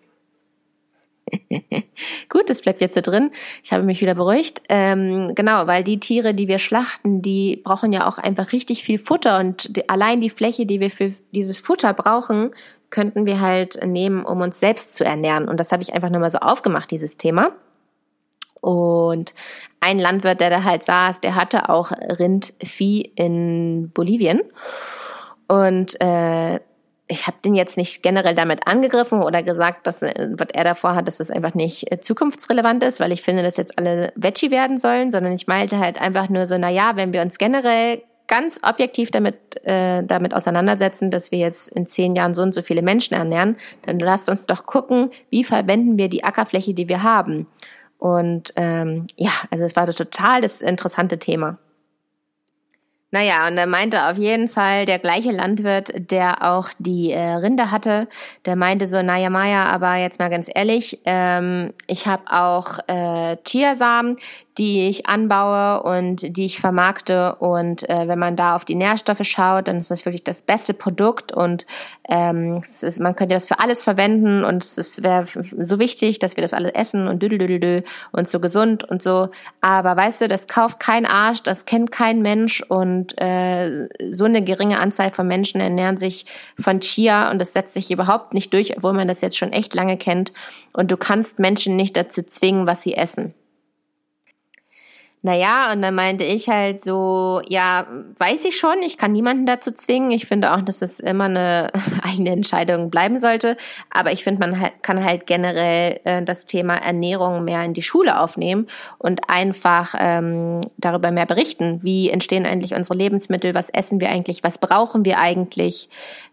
Gut, 2.29 2.51
das 2.51 2.63
bleibt 2.63 2.81
jetzt 2.81 2.95
so 2.95 3.01
drin. 3.01 3.31
Ich 3.63 3.73
habe 3.73 3.83
mich 3.83 4.01
wieder 4.01 4.15
beruhigt. 4.15 4.63
Ähm, 4.69 5.35
genau, 5.35 5.67
weil 5.67 5.85
die 5.85 6.01
Tiere, 6.01 6.35
die 6.35 6.49
wir 6.49 6.59
schlachten, 6.59 7.23
die 7.23 7.61
brauchen 7.65 7.93
ja 7.93 8.07
auch 8.07 8.19
einfach 8.19 8.53
richtig 8.53 8.85
viel 8.85 8.99
Futter 8.99 9.39
und 9.39 9.77
die, 9.77 9.89
allein 9.89 10.21
die 10.21 10.31
Fläche, 10.31 10.67
die 10.67 10.81
wir 10.81 10.91
für 10.91 11.13
dieses 11.33 11.59
Futter 11.59 11.95
brauchen, 11.95 12.55
könnten 12.91 13.27
wir 13.27 13.41
halt 13.41 13.81
nehmen, 13.85 14.25
um 14.25 14.41
uns 14.41 14.61
selbst 14.61 14.95
zu 14.95 15.05
ernähren. 15.05 15.49
Und 15.49 15.59
das 15.59 15.73
habe 15.73 15.83
ich 15.83 15.95
einfach 15.95 16.11
nur 16.11 16.21
mal 16.21 16.31
so 16.31 16.39
aufgemacht, 16.39 16.91
dieses 16.91 17.17
Thema. 17.17 17.53
Und 18.61 19.35
ein 19.81 19.99
Landwirt, 19.99 20.41
der 20.41 20.51
da 20.51 20.63
halt 20.63 20.85
saß, 20.85 21.21
der 21.21 21.35
hatte 21.35 21.69
auch 21.69 21.91
Rindvieh 21.91 23.01
in 23.17 23.91
Bolivien. 23.93 24.41
Und 25.49 26.01
äh, 26.01 26.61
ich 27.09 27.27
habe 27.27 27.37
den 27.45 27.55
jetzt 27.55 27.77
nicht 27.77 28.03
generell 28.03 28.35
damit 28.35 28.67
angegriffen 28.67 29.23
oder 29.23 29.43
gesagt, 29.43 29.87
dass 29.87 30.03
äh, 30.03 30.31
was 30.33 30.49
er 30.53 30.65
davor 30.65 30.95
hat, 30.95 31.07
dass 31.09 31.19
das 31.19 31.31
einfach 31.31 31.55
nicht 31.55 31.91
äh, 31.93 32.01
zukunftsrelevant 32.01 32.83
ist, 32.85 33.01
weil 33.01 33.13
ich 33.13 33.23
finde, 33.23 33.43
dass 33.43 33.57
jetzt 33.57 33.79
alle 33.79 34.13
Veggie 34.17 34.51
werden 34.51 34.79
sollen, 34.79 35.11
sondern 35.11 35.33
ich 35.33 35.47
meinte 35.47 35.79
halt 35.79 36.01
einfach 36.01 36.29
nur 36.29 36.47
so, 36.47 36.57
na 36.59 36.71
ja, 36.71 36.97
wenn 36.97 37.13
wir 37.13 37.23
uns 37.23 37.39
generell 37.39 38.03
ganz 38.29 38.61
objektiv 38.63 39.11
damit, 39.11 39.65
äh, 39.67 40.03
damit 40.05 40.35
auseinandersetzen, 40.35 41.11
dass 41.11 41.33
wir 41.33 41.39
jetzt 41.39 41.69
in 41.71 41.87
zehn 41.87 42.15
Jahren 42.15 42.35
so 42.35 42.43
und 42.43 42.55
so 42.55 42.63
viele 42.63 42.83
Menschen 42.83 43.15
ernähren, 43.15 43.57
dann 43.85 43.99
lasst 43.99 44.31
uns 44.31 44.47
doch 44.47 44.65
gucken, 44.65 45.11
wie 45.29 45.45
verwenden 45.45 45.99
wir 45.99 46.09
die 46.09 46.25
Ackerfläche, 46.25 46.73
die 46.73 46.89
wir 46.89 47.03
haben. 47.03 47.47
Und 47.99 48.53
ähm, 48.57 49.07
ja, 49.17 49.33
also 49.51 49.65
es 49.65 49.77
war 49.77 49.87
total 49.87 50.41
das 50.41 50.63
interessante 50.63 51.19
Thema. 51.19 51.59
Naja, 53.15 53.47
und 53.47 53.59
er 53.59 53.67
meinte 53.67 54.09
auf 54.09 54.17
jeden 54.17 54.49
Fall 54.49 54.87
der 54.87 54.99
gleiche 54.99 55.33
Landwirt, 55.33 55.93
der 56.11 56.51
auch 56.51 56.71
die 56.79 57.13
äh, 57.13 57.35
Rinder 57.35 57.71
hatte, 57.71 58.09
der 58.47 58.57
meinte 58.57 58.89
so, 58.89 59.03
naja 59.03 59.29
Maya, 59.29 59.67
aber 59.67 59.97
jetzt 59.97 60.19
mal 60.19 60.31
ganz 60.31 60.49
ehrlich, 60.53 60.99
ähm, 61.05 61.75
ich 61.87 62.07
habe 62.07 62.23
auch 62.31 62.79
äh, 62.89 63.37
Chiasamen, 63.45 64.17
die 64.59 64.89
ich 64.89 65.07
anbaue 65.07 65.83
und 65.83 66.37
die 66.37 66.45
ich 66.45 66.61
vermarkte. 66.61 67.37
Und 67.37 67.89
äh, 67.89 68.07
wenn 68.09 68.19
man 68.19 68.37
da 68.37 68.55
auf 68.55 68.65
die 68.65 68.75
Nährstoffe 68.75 69.25
schaut, 69.25 69.69
dann 69.69 69.79
ist 69.79 69.91
das 69.91 70.05
wirklich 70.05 70.25
das 70.25 70.43
beste 70.43 70.75
Produkt 70.75 71.33
und 71.33 71.67
ähm, 72.09 72.61
es 72.63 72.83
ist, 72.83 73.01
man 73.01 73.17
könnte 73.17 73.35
das 73.35 73.47
für 73.47 73.61
alles 73.61 73.83
verwenden 73.85 74.45
und 74.45 74.65
es 74.65 75.03
wäre 75.03 75.25
so 75.27 75.79
wichtig, 75.79 76.19
dass 76.19 76.37
wir 76.37 76.43
das 76.43 76.53
alle 76.53 76.75
essen 76.75 77.09
und 77.09 77.23
düdelüdeldü 77.23 77.83
und 78.13 78.29
so 78.29 78.41
gesund 78.41 78.85
und 78.85 79.03
so. 79.03 79.31
Aber 79.61 79.97
weißt 79.97 80.23
du, 80.23 80.29
das 80.29 80.49
kauft 80.49 80.81
kein 80.81 81.07
Arsch, 81.07 81.43
das 81.43 81.65
kennt 81.65 81.91
kein 81.93 82.21
Mensch 82.21 82.63
und 83.03 83.21
äh, 83.21 83.89
so 84.13 84.25
eine 84.25 84.43
geringe 84.45 84.79
Anzahl 84.79 85.11
von 85.11 85.27
Menschen 85.27 85.61
ernähren 85.61 85.97
sich 85.97 86.25
von 86.59 86.81
Chia 86.81 87.31
und 87.31 87.41
das 87.41 87.53
setzt 87.53 87.75
sich 87.75 87.91
überhaupt 87.91 88.33
nicht 88.33 88.53
durch, 88.53 88.77
obwohl 88.77 88.93
man 88.93 89.09
das 89.09 89.21
jetzt 89.21 89.37
schon 89.37 89.53
echt 89.53 89.75
lange 89.75 89.97
kennt. 89.97 90.33
Und 90.73 90.91
du 90.93 90.97
kannst 90.97 91.41
Menschen 91.41 91.75
nicht 91.75 91.97
dazu 91.97 92.23
zwingen, 92.23 92.67
was 92.67 92.83
sie 92.83 92.95
essen. 92.95 93.35
Naja, 95.25 95.73
und 95.73 95.83
dann 95.83 95.95
meinte 95.95 96.25
ich 96.25 96.49
halt 96.49 96.83
so, 96.83 97.41
ja, 97.47 97.87
weiß 98.19 98.45
ich 98.45 98.57
schon, 98.57 98.83
ich 98.83 98.99
kann 98.99 99.13
niemanden 99.13 99.47
dazu 99.47 99.71
zwingen. 99.71 100.11
Ich 100.11 100.27
finde 100.27 100.53
auch, 100.53 100.63
dass 100.63 100.83
es 100.83 100.99
immer 100.99 101.27
eine 101.27 101.71
eigene 102.03 102.31
Entscheidung 102.31 102.91
bleiben 102.91 103.19
sollte. 103.19 103.57
Aber 103.89 104.11
ich 104.11 104.25
finde, 104.25 104.41
man 104.41 104.61
halt, 104.61 104.83
kann 104.83 105.05
halt 105.05 105.29
generell 105.29 106.01
äh, 106.03 106.23
das 106.25 106.47
Thema 106.47 106.75
Ernährung 106.75 107.45
mehr 107.45 107.63
in 107.63 107.73
die 107.73 107.83
Schule 107.83 108.19
aufnehmen 108.19 108.67
und 108.99 109.21
einfach 109.29 109.95
ähm, 109.97 110.61
darüber 110.77 111.13
mehr 111.13 111.27
berichten. 111.27 111.79
Wie 111.85 112.11
entstehen 112.11 112.45
eigentlich 112.45 112.75
unsere 112.75 112.99
Lebensmittel? 112.99 113.55
Was 113.55 113.71
essen 113.71 114.01
wir 114.01 114.11
eigentlich? 114.11 114.43
Was 114.43 114.59
brauchen 114.59 115.05
wir 115.05 115.21
eigentlich? 115.21 115.89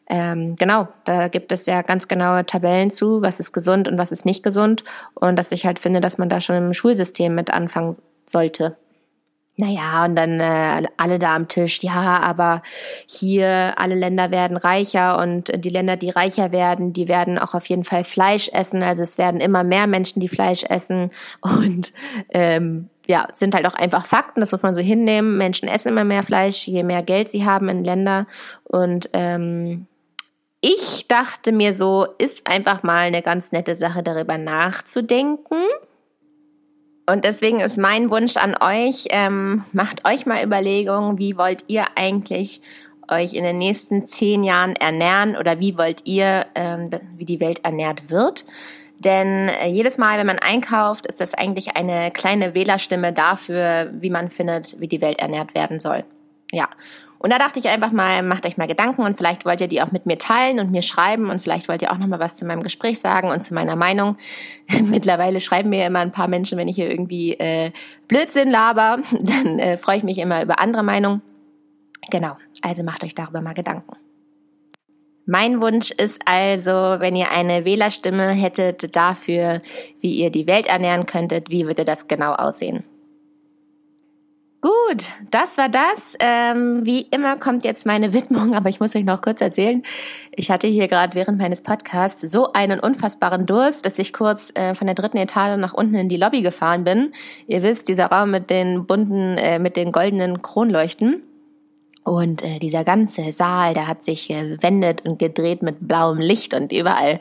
Ähm, 0.07 0.55
genau, 0.55 0.87
da 1.05 1.27
gibt 1.27 1.51
es 1.51 1.67
ja 1.67 1.83
ganz 1.83 2.07
genaue 2.07 2.43
Tabellen 2.43 2.89
zu, 2.89 3.21
was 3.21 3.39
ist 3.39 3.53
gesund 3.53 3.87
und 3.87 3.99
was 3.99 4.11
ist 4.11 4.25
nicht 4.25 4.41
gesund. 4.41 4.83
Und 5.13 5.35
dass 5.35 5.51
ich 5.51 5.67
halt 5.67 5.77
finde, 5.77 6.01
dass 6.01 6.17
man 6.17 6.29
da 6.29 6.41
schon 6.41 6.55
im 6.55 6.73
Schulsystem 6.73 7.35
mit 7.35 7.53
anfangen 7.53 7.95
sollte. 8.29 8.77
Naja, 9.59 10.05
und 10.05 10.15
dann 10.15 10.39
äh, 10.39 10.87
alle 10.95 11.19
da 11.19 11.35
am 11.35 11.49
Tisch, 11.49 11.83
ja, 11.83 12.21
aber 12.21 12.61
hier 13.07 13.73
alle 13.75 13.95
Länder 13.95 14.31
werden 14.31 14.55
reicher 14.55 15.19
und 15.19 15.51
die 15.53 15.69
Länder, 15.69 15.97
die 15.97 16.11
reicher 16.11 16.53
werden, 16.53 16.93
die 16.93 17.09
werden 17.09 17.37
auch 17.37 17.53
auf 17.53 17.65
jeden 17.65 17.83
Fall 17.83 18.05
Fleisch 18.05 18.47
essen. 18.53 18.81
Also 18.83 19.03
es 19.03 19.17
werden 19.17 19.41
immer 19.41 19.65
mehr 19.65 19.85
Menschen, 19.85 20.21
die 20.21 20.29
Fleisch 20.29 20.63
essen 20.63 21.11
und 21.41 21.91
ähm, 22.29 22.89
ja, 23.05 23.27
sind 23.33 23.53
halt 23.53 23.67
auch 23.67 23.73
einfach 23.73 24.05
Fakten, 24.05 24.39
das 24.39 24.53
muss 24.53 24.61
man 24.61 24.75
so 24.75 24.81
hinnehmen. 24.81 25.37
Menschen 25.37 25.67
essen 25.67 25.89
immer 25.89 26.05
mehr 26.05 26.23
Fleisch, 26.23 26.65
je 26.65 26.83
mehr 26.83 27.03
Geld 27.03 27.29
sie 27.29 27.43
haben 27.43 27.67
in 27.67 27.83
Länder. 27.83 28.27
Und 28.63 29.09
ähm, 29.11 29.87
ich 30.61 31.05
dachte 31.09 31.51
mir 31.51 31.73
so, 31.73 32.07
ist 32.17 32.49
einfach 32.49 32.81
mal 32.83 32.99
eine 32.99 33.21
ganz 33.21 33.51
nette 33.51 33.75
Sache, 33.75 34.03
darüber 34.03 34.37
nachzudenken 34.37 35.57
und 37.11 37.23
deswegen 37.23 37.59
ist 37.59 37.77
mein 37.77 38.09
Wunsch 38.09 38.37
an 38.37 38.55
euch, 38.61 39.07
ähm, 39.09 39.63
macht 39.71 40.05
euch 40.05 40.25
mal 40.25 40.43
Überlegungen, 40.43 41.17
wie 41.17 41.37
wollt 41.37 41.63
ihr 41.67 41.85
eigentlich 41.95 42.61
euch 43.09 43.33
in 43.33 43.43
den 43.43 43.57
nächsten 43.57 44.07
zehn 44.07 44.43
Jahren 44.43 44.75
ernähren 44.75 45.35
oder 45.35 45.59
wie 45.59 45.77
wollt 45.77 46.05
ihr, 46.05 46.45
ähm, 46.55 46.89
wie 47.17 47.25
die 47.25 47.39
Welt 47.39 47.61
ernährt 47.63 48.09
wird. 48.09 48.45
Denn 48.99 49.47
äh, 49.47 49.67
jedes 49.67 49.97
Mal, 49.97 50.19
wenn 50.19 50.27
man 50.27 50.39
einkauft, 50.39 51.07
ist 51.07 51.21
das 51.21 51.33
eigentlich 51.33 51.75
eine 51.75 52.11
kleine 52.11 52.53
Wählerstimme 52.53 53.13
dafür, 53.13 53.89
wie 53.93 54.09
man 54.09 54.29
findet, 54.29 54.79
wie 54.79 54.87
die 54.87 55.01
Welt 55.01 55.19
ernährt 55.19 55.55
werden 55.55 55.79
soll. 55.79 56.03
Ja. 56.51 56.67
Und 57.19 57.33
da 57.33 57.37
dachte 57.37 57.59
ich 57.59 57.67
einfach 57.67 57.91
mal, 57.91 58.23
macht 58.23 58.45
euch 58.45 58.55
mal 58.55 58.67
Gedanken 58.67 59.01
und 59.03 59.17
vielleicht 59.17 59.45
wollt 59.45 59.59
ihr 59.59 59.67
die 59.67 59.81
auch 59.81 59.91
mit 59.91 60.05
mir 60.05 60.17
teilen 60.17 60.59
und 60.59 60.71
mir 60.71 60.81
schreiben 60.81 61.29
und 61.29 61.41
vielleicht 61.41 61.67
wollt 61.67 61.81
ihr 61.81 61.91
auch 61.91 61.97
noch 61.97 62.07
mal 62.07 62.19
was 62.19 62.37
zu 62.37 62.45
meinem 62.45 62.63
Gespräch 62.63 62.99
sagen 62.99 63.29
und 63.29 63.43
zu 63.43 63.53
meiner 63.53 63.75
Meinung. 63.75 64.15
Mittlerweile 64.83 65.41
schreiben 65.41 65.69
mir 65.69 65.85
immer 65.85 65.99
ein 65.99 66.13
paar 66.13 66.29
Menschen, 66.29 66.57
wenn 66.57 66.69
ich 66.69 66.77
hier 66.77 66.89
irgendwie 66.89 67.33
äh, 67.33 67.71
Blödsinn 68.07 68.49
laber, 68.49 68.99
dann 69.19 69.59
äh, 69.59 69.77
freue 69.77 69.97
ich 69.97 70.03
mich 70.03 70.17
immer 70.17 70.41
über 70.41 70.59
andere 70.59 70.83
Meinungen. 70.83 71.21
Genau, 72.09 72.37
also 72.61 72.83
macht 72.83 73.03
euch 73.03 73.15
darüber 73.15 73.41
mal 73.41 73.53
Gedanken. 73.53 73.97
Mein 75.25 75.61
Wunsch 75.61 75.91
ist 75.91 76.21
also, 76.25 76.71
wenn 76.71 77.15
ihr 77.15 77.31
eine 77.31 77.63
Wählerstimme 77.65 78.29
hättet 78.29 78.95
dafür, 78.95 79.61
wie 79.99 80.13
ihr 80.13 80.31
die 80.31 80.47
Welt 80.47 80.65
ernähren 80.65 81.05
könntet, 81.05 81.51
wie 81.51 81.67
würde 81.67 81.85
das 81.85 82.07
genau 82.07 82.33
aussehen? 82.33 82.83
Gut, 84.61 85.05
das 85.31 85.57
war 85.57 85.69
das. 85.69 86.15
Ähm, 86.19 86.85
wie 86.85 87.03
immer 87.11 87.37
kommt 87.37 87.63
jetzt 87.63 87.85
meine 87.85 88.11
Widmung, 88.11 88.53
aber 88.55 88.67
ich 88.67 88.81
muss 88.81 88.93
euch 88.93 89.05
noch 89.05 89.21
kurz 89.21 89.39
erzählen. 89.39 89.83
Ich 90.35 90.51
hatte 90.51 90.67
hier 90.67 90.89
gerade 90.89 91.15
während 91.15 91.37
meines 91.37 91.61
Podcasts 91.61 92.21
so 92.29 92.51
einen 92.51 92.81
unfassbaren 92.81 93.45
Durst, 93.45 93.85
dass 93.85 93.97
ich 93.99 94.11
kurz 94.11 94.51
äh, 94.55 94.75
von 94.75 94.87
der 94.87 94.95
dritten 94.95 95.15
Etage 95.15 95.57
nach 95.57 95.73
unten 95.73 95.95
in 95.95 96.09
die 96.09 96.17
Lobby 96.17 96.41
gefahren 96.41 96.83
bin. 96.83 97.13
Ihr 97.47 97.61
wisst, 97.61 97.87
dieser 97.87 98.07
Raum 98.07 98.31
mit 98.31 98.49
den 98.49 98.85
bunten, 98.85 99.37
äh, 99.37 99.59
mit 99.59 99.77
den 99.77 99.93
goldenen 99.93 100.41
Kronleuchten. 100.41 101.23
Und 102.03 102.43
äh, 102.43 102.59
dieser 102.59 102.83
ganze 102.83 103.31
Saal, 103.31 103.73
der 103.73 103.87
hat 103.87 104.03
sich 104.03 104.29
gewendet 104.29 105.05
und 105.05 105.19
gedreht 105.19 105.61
mit 105.61 105.87
blauem 105.87 106.17
Licht 106.17 106.53
und 106.53 106.71
überall 106.71 107.19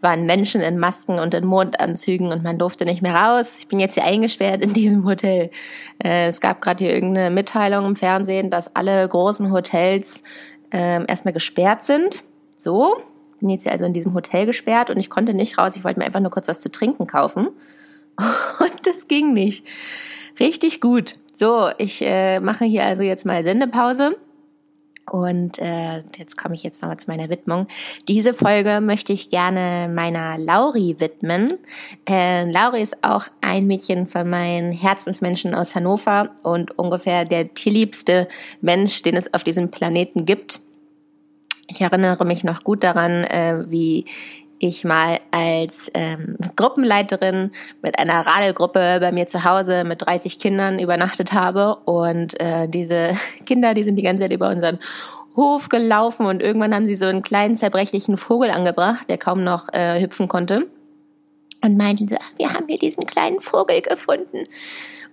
waren 0.00 0.24
Menschen 0.24 0.60
in 0.60 0.78
Masken 0.78 1.18
und 1.18 1.34
in 1.34 1.44
Mondanzügen 1.44 2.28
und 2.32 2.42
man 2.42 2.58
durfte 2.58 2.84
nicht 2.84 3.02
mehr 3.02 3.14
raus. 3.14 3.58
Ich 3.58 3.68
bin 3.68 3.80
jetzt 3.80 3.94
hier 3.94 4.04
eingesperrt 4.04 4.62
in 4.62 4.72
diesem 4.72 5.04
Hotel. 5.04 5.50
Äh, 6.02 6.28
es 6.28 6.40
gab 6.40 6.60
gerade 6.60 6.84
hier 6.84 6.94
irgendeine 6.94 7.30
Mitteilung 7.30 7.84
im 7.84 7.96
Fernsehen, 7.96 8.50
dass 8.50 8.74
alle 8.74 9.06
großen 9.06 9.52
Hotels 9.52 10.22
äh, 10.72 11.04
erstmal 11.04 11.34
gesperrt 11.34 11.82
sind. 11.84 12.24
So, 12.56 12.96
bin 13.40 13.48
jetzt 13.48 13.64
hier 13.64 13.72
also 13.72 13.84
in 13.84 13.92
diesem 13.92 14.14
Hotel 14.14 14.46
gesperrt 14.46 14.90
und 14.90 14.98
ich 14.98 15.10
konnte 15.10 15.34
nicht 15.34 15.58
raus. 15.58 15.76
Ich 15.76 15.84
wollte 15.84 15.98
mir 15.98 16.06
einfach 16.06 16.20
nur 16.20 16.30
kurz 16.30 16.48
was 16.48 16.60
zu 16.60 16.70
trinken 16.70 17.06
kaufen. 17.06 17.48
Und 18.60 18.86
das 18.86 19.08
ging 19.08 19.32
nicht. 19.32 19.66
Richtig 20.40 20.80
gut. 20.80 21.16
So, 21.36 21.70
ich 21.78 22.02
äh, 22.02 22.40
mache 22.40 22.64
hier 22.64 22.84
also 22.84 23.02
jetzt 23.02 23.26
mal 23.26 23.44
Sendepause 23.44 24.16
und 25.10 25.58
äh, 25.58 26.02
jetzt 26.16 26.36
komme 26.36 26.54
ich 26.54 26.62
jetzt 26.62 26.82
nochmal 26.82 26.98
zu 26.98 27.10
meiner 27.10 27.28
Widmung. 27.28 27.66
Diese 28.08 28.32
Folge 28.32 28.80
möchte 28.80 29.12
ich 29.12 29.30
gerne 29.30 29.92
meiner 29.92 30.38
Lauri 30.38 30.96
widmen. 30.98 31.58
Äh, 32.08 32.50
Lauri 32.50 32.80
ist 32.82 33.02
auch 33.02 33.26
ein 33.40 33.66
Mädchen 33.66 34.06
von 34.06 34.28
meinen 34.30 34.72
Herzensmenschen 34.72 35.54
aus 35.54 35.74
Hannover 35.74 36.30
und 36.42 36.78
ungefähr 36.78 37.24
der 37.24 37.52
tierliebste 37.54 38.28
Mensch, 38.60 39.02
den 39.02 39.16
es 39.16 39.32
auf 39.34 39.42
diesem 39.42 39.70
Planeten 39.70 40.26
gibt. 40.26 40.60
Ich 41.68 41.80
erinnere 41.80 42.24
mich 42.24 42.44
noch 42.44 42.64
gut 42.64 42.82
daran, 42.84 43.24
äh, 43.24 43.64
wie 43.68 44.06
ich 44.60 44.84
mal 44.84 45.20
als 45.30 45.90
ähm, 45.94 46.36
Gruppenleiterin 46.54 47.50
mit 47.82 47.98
einer 47.98 48.26
Radelgruppe 48.26 48.98
bei 49.00 49.10
mir 49.10 49.26
zu 49.26 49.44
Hause 49.44 49.84
mit 49.84 50.02
30 50.06 50.38
Kindern 50.38 50.78
übernachtet 50.78 51.32
habe. 51.32 51.76
Und 51.86 52.38
äh, 52.38 52.68
diese 52.68 53.12
Kinder, 53.46 53.74
die 53.74 53.84
sind 53.84 53.96
die 53.96 54.02
ganze 54.02 54.22
Zeit 54.22 54.32
über 54.32 54.50
unseren 54.50 54.78
Hof 55.34 55.68
gelaufen 55.68 56.26
und 56.26 56.42
irgendwann 56.42 56.74
haben 56.74 56.86
sie 56.86 56.96
so 56.96 57.06
einen 57.06 57.22
kleinen 57.22 57.56
zerbrechlichen 57.56 58.16
Vogel 58.16 58.50
angebracht, 58.50 59.08
der 59.08 59.16
kaum 59.16 59.42
noch 59.42 59.72
äh, 59.72 60.00
hüpfen 60.00 60.28
konnte. 60.28 60.66
Und 61.62 61.76
meinten 61.76 62.08
so, 62.08 62.16
wir 62.36 62.52
haben 62.52 62.66
hier 62.68 62.78
diesen 62.78 63.06
kleinen 63.06 63.40
Vogel 63.40 63.80
gefunden. 63.80 64.44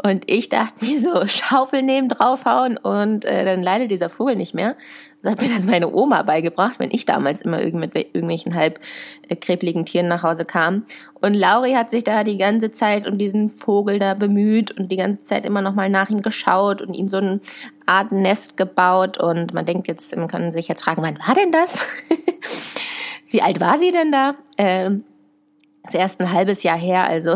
Und 0.03 0.23
ich 0.27 0.49
dachte 0.49 0.85
mir 0.85 0.99
so, 1.01 1.11
Schaufel 1.27 1.81
nehmen, 1.81 2.09
draufhauen 2.09 2.77
und 2.77 3.25
äh, 3.25 3.45
dann 3.45 3.61
leidet 3.61 3.91
dieser 3.91 4.09
Vogel 4.09 4.35
nicht 4.35 4.53
mehr. 4.53 4.75
So 5.23 5.31
hat 5.31 5.41
mir 5.41 5.49
das 5.49 5.65
meine 5.65 5.91
Oma 5.91 6.21
beigebracht, 6.21 6.79
wenn 6.79 6.91
ich 6.91 7.05
damals 7.05 7.41
immer 7.41 7.61
irgend 7.61 7.79
mit 7.79 7.95
irgendwelchen 7.95 8.53
halb 8.55 8.79
äh, 9.27 9.35
krebligen 9.35 9.85
Tieren 9.85 10.07
nach 10.07 10.23
Hause 10.23 10.45
kam. 10.45 10.85
Und 11.15 11.33
Lauri 11.33 11.73
hat 11.73 11.91
sich 11.91 12.03
da 12.03 12.23
die 12.23 12.37
ganze 12.37 12.71
Zeit 12.71 13.07
um 13.07 13.17
diesen 13.17 13.49
Vogel 13.49 13.99
da 13.99 14.13
bemüht 14.13 14.71
und 14.71 14.91
die 14.91 14.97
ganze 14.97 15.23
Zeit 15.23 15.45
immer 15.45 15.61
noch 15.61 15.73
mal 15.73 15.89
nach 15.89 16.09
ihm 16.09 16.21
geschaut 16.21 16.81
und 16.81 16.93
ihm 16.93 17.07
so 17.07 17.17
eine 17.17 17.39
Art 17.85 18.11
Nest 18.11 18.57
gebaut. 18.57 19.17
Und 19.17 19.53
man 19.53 19.65
denkt 19.65 19.87
jetzt, 19.87 20.15
man 20.15 20.27
kann 20.27 20.53
sich 20.53 20.67
jetzt 20.67 20.83
fragen, 20.83 21.01
wann 21.01 21.19
war 21.19 21.33
denn 21.33 21.51
das? 21.51 21.87
Wie 23.29 23.41
alt 23.41 23.59
war 23.59 23.77
sie 23.77 23.91
denn 23.91 24.11
da? 24.11 24.35
Ähm, 24.57 25.03
ist 25.89 25.95
erst 25.95 26.19
ein 26.21 26.31
halbes 26.31 26.63
Jahr 26.63 26.77
her, 26.77 27.07
also 27.07 27.33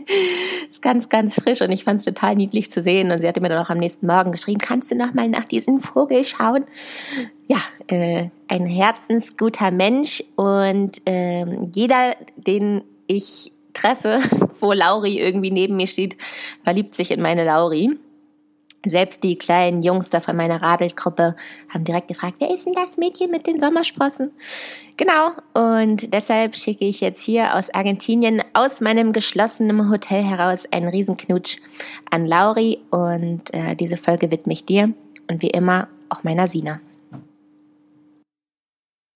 ist 0.70 0.82
ganz, 0.82 1.08
ganz 1.08 1.34
frisch 1.34 1.60
und 1.62 1.72
ich 1.72 1.84
fand 1.84 2.00
es 2.00 2.04
total 2.04 2.36
niedlich 2.36 2.70
zu 2.70 2.82
sehen. 2.82 3.10
Und 3.10 3.20
sie 3.20 3.28
hatte 3.28 3.40
mir 3.40 3.48
dann 3.48 3.64
auch 3.64 3.70
am 3.70 3.78
nächsten 3.78 4.06
Morgen 4.06 4.32
geschrieben, 4.32 4.58
kannst 4.58 4.90
du 4.90 4.96
noch 4.96 5.14
mal 5.14 5.28
nach 5.28 5.44
diesem 5.44 5.80
Vogel 5.80 6.24
schauen? 6.24 6.64
Ja, 7.46 7.58
äh, 7.88 8.28
ein 8.48 8.66
herzensguter 8.66 9.70
Mensch 9.70 10.22
und 10.36 11.00
äh, 11.06 11.44
jeder, 11.72 12.14
den 12.36 12.82
ich 13.06 13.52
treffe, 13.74 14.20
wo 14.60 14.72
Lauri 14.72 15.18
irgendwie 15.18 15.50
neben 15.50 15.76
mir 15.76 15.86
steht, 15.86 16.16
verliebt 16.62 16.94
sich 16.94 17.10
in 17.10 17.20
meine 17.20 17.44
Lauri. 17.44 17.98
Selbst 18.84 19.24
die 19.24 19.36
kleinen 19.36 19.82
Jungs 19.82 20.10
da 20.10 20.20
von 20.20 20.36
meiner 20.36 20.60
Radelgruppe 20.60 21.36
haben 21.68 21.84
direkt 21.84 22.08
gefragt, 22.08 22.36
wer 22.38 22.50
ist 22.50 22.66
denn 22.66 22.74
das 22.74 22.98
Mädchen 22.98 23.30
mit 23.30 23.46
den 23.46 23.58
Sommersprossen? 23.58 24.30
Genau, 24.96 25.30
und 25.54 26.12
deshalb 26.12 26.56
schicke 26.56 26.84
ich 26.84 27.00
jetzt 27.00 27.22
hier 27.22 27.54
aus 27.54 27.70
Argentinien 27.70 28.42
aus 28.52 28.80
meinem 28.80 29.12
geschlossenen 29.12 29.90
Hotel 29.90 30.22
heraus 30.22 30.66
einen 30.70 30.88
Riesenknutsch 30.88 31.58
an 32.10 32.26
Lauri 32.26 32.78
und 32.90 33.52
äh, 33.52 33.74
diese 33.74 33.96
Folge 33.96 34.30
widme 34.30 34.52
ich 34.52 34.64
dir 34.64 34.92
und 35.28 35.42
wie 35.42 35.50
immer 35.50 35.88
auch 36.08 36.22
meiner 36.22 36.46
Sina. 36.46 36.80